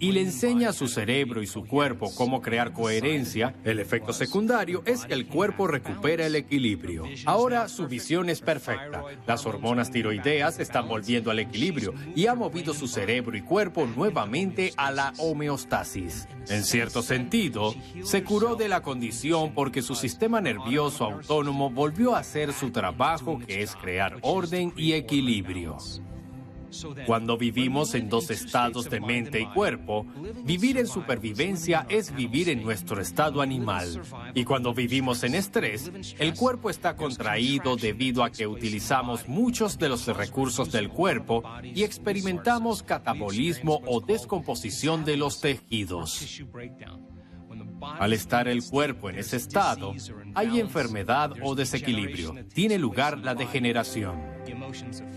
y 0.00 0.12
le 0.12 0.22
enseña 0.22 0.70
a 0.70 0.72
su 0.72 0.88
cerebro 0.88 1.42
y 1.42 1.46
su 1.46 1.66
cuerpo 1.66 2.12
cómo 2.16 2.40
crear 2.40 2.72
coherencia, 2.72 3.54
el 3.64 3.78
efecto 3.78 4.12
secundario 4.12 4.82
es 4.86 5.04
que 5.04 5.12
el 5.14 5.26
cuerpo 5.26 5.66
recupera 5.66 6.26
el 6.26 6.34
equilibrio. 6.34 7.04
Ahora 7.26 7.68
su 7.68 7.86
visión 7.86 8.30
es 8.30 8.40
perfecta. 8.40 9.04
Las 9.26 9.46
hormonas 9.46 9.90
tiroideas 9.90 10.58
están 10.58 10.88
volviendo 10.88 11.30
al 11.30 11.38
equilibrio 11.38 11.94
y 12.16 12.26
ha 12.26 12.34
movido 12.34 12.72
su 12.72 12.88
cerebro 12.88 13.36
y 13.36 13.42
cuerpo 13.42 13.86
nuevamente 13.86 14.72
a 14.76 14.90
la 14.90 15.12
homeostasis. 15.18 16.26
En 16.48 16.64
cierto 16.64 17.02
sentido, 17.02 17.74
se 18.02 18.24
curó 18.24 18.56
de 18.56 18.68
la 18.68 18.82
condición 18.82 19.52
porque 19.54 19.82
su 19.82 19.94
sistema 19.94 20.40
nervioso 20.40 21.04
autónomo 21.04 21.70
volvió 21.70 22.16
a 22.16 22.20
hacer 22.20 22.52
su 22.54 22.70
trabajo 22.70 23.38
que 23.46 23.62
es 23.62 23.76
crear 23.76 24.16
orden 24.22 24.72
y 24.76 24.94
equilibrio. 24.94 25.76
Cuando 27.06 27.36
vivimos 27.36 27.94
en 27.94 28.08
dos 28.08 28.30
estados 28.30 28.88
de 28.88 29.00
mente 29.00 29.40
y 29.40 29.46
cuerpo, 29.46 30.06
vivir 30.44 30.78
en 30.78 30.86
supervivencia 30.86 31.86
es 31.88 32.14
vivir 32.14 32.48
en 32.48 32.62
nuestro 32.62 33.00
estado 33.00 33.42
animal. 33.42 34.02
Y 34.34 34.44
cuando 34.44 34.74
vivimos 34.74 35.22
en 35.24 35.34
estrés, 35.34 35.90
el 36.18 36.34
cuerpo 36.34 36.70
está 36.70 36.96
contraído 36.96 37.76
debido 37.76 38.24
a 38.24 38.30
que 38.30 38.46
utilizamos 38.46 39.28
muchos 39.28 39.78
de 39.78 39.88
los 39.88 40.06
recursos 40.06 40.70
del 40.72 40.88
cuerpo 40.88 41.42
y 41.62 41.82
experimentamos 41.82 42.82
catabolismo 42.82 43.80
o 43.86 44.00
descomposición 44.00 45.04
de 45.04 45.16
los 45.16 45.40
tejidos. 45.40 46.42
Al 47.82 48.12
estar 48.12 48.48
el 48.48 48.62
cuerpo 48.64 49.10
en 49.10 49.18
ese 49.18 49.36
estado, 49.36 49.94
hay 50.34 50.60
enfermedad 50.60 51.32
o 51.42 51.54
desequilibrio. 51.54 52.34
Tiene 52.52 52.78
lugar 52.78 53.18
la 53.18 53.34
degeneración. 53.34 54.20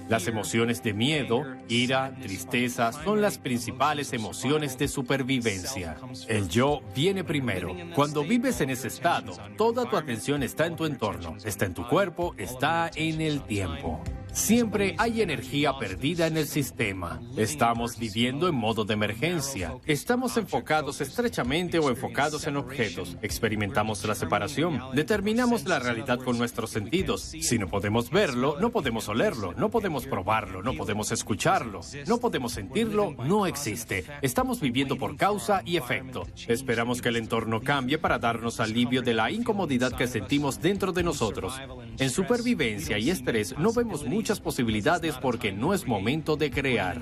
Las 0.09 0.27
emociones 0.27 0.83
de 0.83 0.93
miedo, 0.93 1.43
ira, 1.67 2.15
tristeza 2.21 2.91
son 2.91 3.21
las 3.21 3.37
principales 3.37 4.13
emociones 4.13 4.77
de 4.77 4.87
supervivencia. 4.87 5.97
El 6.27 6.49
yo 6.49 6.81
viene 6.95 7.23
primero. 7.23 7.75
Cuando 7.95 8.23
vives 8.23 8.61
en 8.61 8.69
ese 8.69 8.89
estado, 8.89 9.33
toda 9.57 9.89
tu 9.89 9.97
atención 9.97 10.43
está 10.43 10.65
en 10.65 10.75
tu 10.75 10.85
entorno, 10.85 11.37
está 11.43 11.65
en 11.65 11.73
tu 11.73 11.87
cuerpo, 11.87 12.35
está 12.37 12.91
en 12.95 13.21
el 13.21 13.41
tiempo. 13.43 14.03
Siempre 14.33 14.95
hay 14.97 15.21
energía 15.21 15.77
perdida 15.77 16.25
en 16.25 16.37
el 16.37 16.47
sistema. 16.47 17.21
Estamos 17.37 17.99
viviendo 17.99 18.47
en 18.47 18.55
modo 18.55 18.83
de 18.83 18.95
emergencia. 18.95 19.75
Estamos 19.85 20.37
enfocados 20.37 21.01
estrechamente 21.01 21.77
o 21.77 21.87
enfocados 21.91 22.47
en 22.47 22.57
objetos. 22.57 23.15
Experimentamos 23.21 24.03
la 24.05 24.15
separación. 24.15 24.81
Determinamos 24.95 25.65
la 25.65 25.77
realidad 25.77 26.17
con 26.17 26.39
nuestros 26.39 26.71
sentidos. 26.71 27.21
Si 27.21 27.59
no 27.59 27.67
podemos 27.67 28.09
verlo, 28.09 28.57
no 28.59 28.71
podemos 28.71 29.07
olerlo, 29.07 29.53
no 29.53 29.69
podemos 29.69 30.07
probarlo, 30.07 30.63
no 30.63 30.73
podemos 30.73 31.11
escucharlo, 31.11 31.81
no 32.07 32.17
podemos 32.17 32.53
sentirlo, 32.53 33.11
no 33.11 33.45
existe. 33.45 34.03
Estamos 34.23 34.59
viviendo 34.59 34.97
por 34.97 35.15
causa 35.15 35.61
y 35.63 35.77
efecto. 35.77 36.25
Esperamos 36.47 37.03
que 37.03 37.09
el 37.09 37.17
entorno 37.17 37.61
cambie 37.61 37.99
para 37.99 38.17
darnos 38.17 38.59
alivio 38.59 39.03
de 39.03 39.13
la 39.13 39.29
incomodidad 39.29 39.95
que 39.95 40.07
sentimos 40.07 40.59
dentro 40.59 40.91
de 40.91 41.03
nosotros. 41.03 41.53
En 41.99 42.09
supervivencia 42.09 42.97
y 42.97 43.11
estrés 43.11 43.55
no 43.59 43.71
vemos 43.71 44.03
mucho 44.03 44.22
muchas 44.23 44.39
posibilidades 44.39 45.17
porque 45.17 45.51
no 45.51 45.73
es 45.73 45.85
momento 45.85 46.37
de 46.37 46.49
crear. 46.49 47.01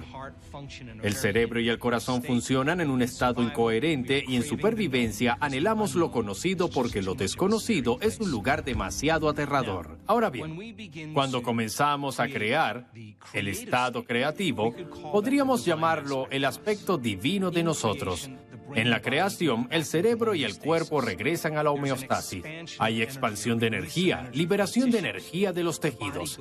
El 1.03 1.13
cerebro 1.13 1.59
y 1.59 1.69
el 1.69 1.77
corazón 1.77 2.23
funcionan 2.23 2.81
en 2.81 2.89
un 2.89 3.03
estado 3.03 3.43
incoherente 3.43 4.23
y 4.27 4.37
en 4.37 4.43
supervivencia 4.43 5.37
anhelamos 5.39 5.93
lo 5.93 6.09
conocido 6.09 6.67
porque 6.67 7.03
lo 7.03 7.13
desconocido 7.13 7.99
es 8.01 8.19
un 8.19 8.31
lugar 8.31 8.63
demasiado 8.63 9.29
aterrador. 9.29 9.99
Ahora 10.07 10.31
bien, 10.31 11.13
cuando 11.13 11.43
comenzamos 11.43 12.19
a 12.19 12.27
crear 12.27 12.89
el 13.33 13.47
estado 13.47 14.03
creativo, 14.03 14.73
podríamos 15.11 15.63
llamarlo 15.63 16.27
el 16.31 16.43
aspecto 16.43 16.97
divino 16.97 17.51
de 17.51 17.61
nosotros, 17.61 18.31
en 18.75 18.89
la 18.89 19.01
creación, 19.01 19.67
el 19.71 19.85
cerebro 19.85 20.35
y 20.35 20.43
el 20.43 20.57
cuerpo 20.57 21.01
regresan 21.01 21.57
a 21.57 21.63
la 21.63 21.71
homeostasis. 21.71 22.43
Hay 22.79 23.01
expansión 23.01 23.59
de 23.59 23.67
energía, 23.67 24.29
liberación 24.33 24.91
de 24.91 24.99
energía 24.99 25.53
de 25.53 25.63
los 25.63 25.79
tejidos. 25.79 26.39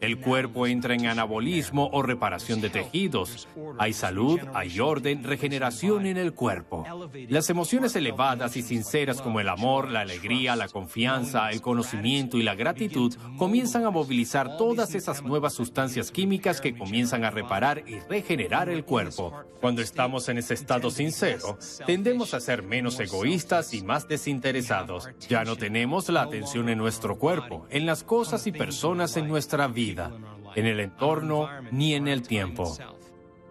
El 0.00 0.20
cuerpo 0.20 0.66
entra 0.66 0.94
en 0.94 1.06
anabolismo 1.06 1.90
o 1.92 2.02
reparación 2.02 2.60
de 2.60 2.70
tejidos. 2.70 3.48
Hay 3.78 3.92
salud, 3.92 4.40
hay 4.54 4.80
orden, 4.80 5.24
regeneración 5.24 6.06
en 6.06 6.16
el 6.16 6.32
cuerpo. 6.32 6.84
Las 7.28 7.50
emociones 7.50 7.94
elevadas 7.96 8.56
y 8.56 8.62
sinceras 8.62 9.20
como 9.20 9.40
el 9.40 9.48
amor, 9.48 9.90
la 9.90 10.00
alegría, 10.00 10.56
la 10.56 10.68
confianza, 10.68 11.50
el 11.50 11.60
conocimiento 11.60 12.38
y 12.38 12.42
la 12.42 12.54
gratitud 12.54 13.14
comienzan 13.36 13.84
a 13.84 13.90
movilizar 13.90 14.56
todas 14.56 14.94
esas 14.94 15.22
nuevas 15.22 15.54
sustancias 15.54 16.10
químicas 16.10 16.60
que 16.60 16.76
comienzan 16.76 17.24
a 17.24 17.30
reparar 17.30 17.84
y 17.86 17.98
regenerar 18.08 18.68
el 18.68 18.84
cuerpo. 18.84 19.32
Cuando 19.60 19.82
estamos 19.82 20.28
en 20.28 20.38
ese 20.38 20.54
estado 20.54 20.90
sincero, 20.90 21.57
tendemos 21.86 22.34
a 22.34 22.40
ser 22.40 22.62
menos 22.62 22.98
egoístas 23.00 23.74
y 23.74 23.82
más 23.82 24.08
desinteresados. 24.08 25.08
Ya 25.28 25.44
no 25.44 25.56
tenemos 25.56 26.08
la 26.08 26.22
atención 26.22 26.68
en 26.68 26.78
nuestro 26.78 27.18
cuerpo, 27.18 27.66
en 27.70 27.86
las 27.86 28.02
cosas 28.02 28.46
y 28.46 28.52
personas 28.52 29.16
en 29.16 29.28
nuestra 29.28 29.68
vida, 29.68 30.12
en 30.54 30.66
el 30.66 30.80
entorno 30.80 31.48
ni 31.70 31.94
en 31.94 32.08
el 32.08 32.22
tiempo. 32.22 32.76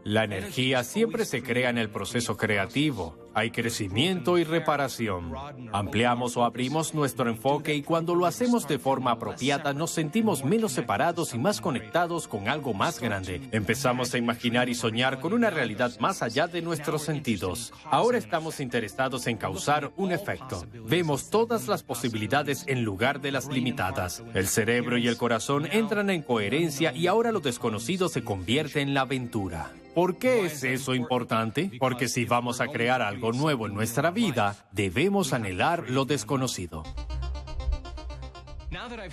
La 0.03 0.23
energía 0.23 0.83
siempre 0.83 1.25
se 1.25 1.43
crea 1.43 1.69
en 1.69 1.77
el 1.77 1.89
proceso 1.89 2.37
creativo. 2.37 3.26
Hay 3.37 3.51
crecimiento 3.51 4.39
y 4.39 4.43
reparación. 4.43 5.31
Ampliamos 5.71 6.35
o 6.37 6.43
abrimos 6.43 6.95
nuestro 6.95 7.29
enfoque 7.29 7.75
y 7.75 7.83
cuando 7.83 8.15
lo 8.15 8.25
hacemos 8.25 8.67
de 8.67 8.79
forma 8.79 9.11
apropiada 9.11 9.73
nos 9.73 9.91
sentimos 9.91 10.43
menos 10.43 10.71
separados 10.71 11.35
y 11.35 11.37
más 11.37 11.61
conectados 11.61 12.27
con 12.27 12.49
algo 12.49 12.73
más 12.73 12.99
grande. 12.99 13.47
Empezamos 13.51 14.11
a 14.15 14.17
imaginar 14.17 14.69
y 14.69 14.73
soñar 14.73 15.19
con 15.19 15.33
una 15.33 15.51
realidad 15.51 15.91
más 15.99 16.23
allá 16.23 16.47
de 16.47 16.63
nuestros 16.63 17.03
sentidos. 17.03 17.73
Ahora 17.85 18.17
estamos 18.17 18.59
interesados 18.59 19.27
en 19.27 19.37
causar 19.37 19.91
un 19.97 20.13
efecto. 20.13 20.65
Vemos 20.87 21.29
todas 21.29 21.67
las 21.67 21.83
posibilidades 21.83 22.63
en 22.65 22.83
lugar 22.83 23.21
de 23.21 23.31
las 23.31 23.45
limitadas. 23.49 24.23
El 24.33 24.47
cerebro 24.47 24.97
y 24.97 25.07
el 25.07 25.17
corazón 25.17 25.67
entran 25.71 26.09
en 26.09 26.23
coherencia 26.23 26.91
y 26.91 27.05
ahora 27.05 27.31
lo 27.31 27.41
desconocido 27.41 28.09
se 28.09 28.23
convierte 28.23 28.81
en 28.81 28.95
la 28.95 29.01
aventura. 29.01 29.73
¿Por 29.97 30.19
qué 30.19 30.45
es 30.45 30.63
eso 30.63 30.93
importante? 30.93 31.71
Porque 31.79 32.07
si 32.07 32.23
vamos 32.23 32.61
a 32.61 32.67
crear 32.67 33.01
algo 33.01 33.31
nuevo 33.31 33.65
en 33.65 33.73
nuestra 33.73 34.11
vida, 34.11 34.55
debemos 34.71 35.33
anhelar 35.33 35.89
lo 35.89 36.05
desconocido. 36.05 36.83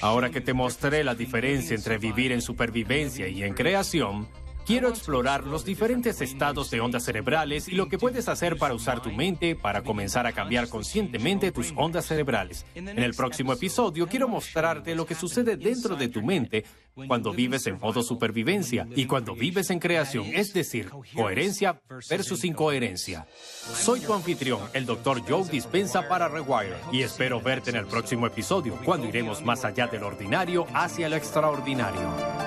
Ahora 0.03 0.29
que 0.29 0.43
te 0.43 0.53
mostré 0.53 1.03
la 1.03 1.15
diferencia 1.15 1.75
entre 1.75 1.97
vivir 1.97 2.33
en 2.33 2.43
supervivencia 2.43 3.29
y 3.29 3.45
en 3.45 3.55
creación, 3.55 4.29
Quiero 4.67 4.89
explorar 4.89 5.45
los 5.45 5.67
diferentes 5.67 6.23
estados 6.23 6.71
de 6.71 6.81
ondas 6.81 7.05
cerebrales 7.05 7.69
y 7.69 7.73
lo 7.73 7.91
que 7.91 7.99
puedes 7.99 8.29
hacer 8.29 8.57
para 8.57 8.73
usar 8.73 9.03
tu 9.03 9.13
mente 9.13 9.57
para 9.57 9.83
comenzar 9.83 10.27
a 10.27 10.33
cambiar 10.33 10.71
conscientemente 10.71 11.53
tus 11.53 11.75
ondas 11.77 12.07
cerebrales. 12.07 12.65
En 12.75 12.99
el 12.99 13.13
próximo 13.13 13.53
episodio 13.53 14.07
quiero 14.07 14.27
mostrarte 14.27 14.95
lo 14.95 15.05
que 15.05 15.15
sucede 15.15 15.59
dentro 15.59 15.97
de 15.97 16.09
tu 16.09 16.23
mente 16.23 16.65
cuando 17.07 17.33
vives 17.33 17.67
en 17.67 17.79
modo 17.79 18.03
supervivencia 18.03 18.89
y 18.97 19.05
cuando 19.05 19.35
vives 19.35 19.69
en 19.69 19.81
creación, 19.81 20.27
es 20.33 20.55
decir, 20.55 20.89
coherencia 21.15 21.83
versus 22.09 22.45
incoherencia. 22.45 23.27
Soy 23.75 24.01
tu 24.01 24.15
anfitrión, 24.15 24.63
el 24.73 24.87
Dr. 24.87 25.23
Joe 25.29 25.45
Dispensa 25.47 26.09
para 26.09 26.29
Rewire, 26.29 26.77
y 26.91 27.03
espero 27.03 27.41
verte 27.41 27.71
en 27.71 27.77
el 27.77 27.87
próximo 27.87 28.27
episodio, 28.27 28.79
cuando 28.85 29.09
iremos 29.09 29.43
más 29.43 29.65
allá 29.65 29.89
del 29.89 30.05
ordinario 30.05 30.67
hacia 30.73 31.09
lo 31.09 31.17
extraordinario. 31.17 32.45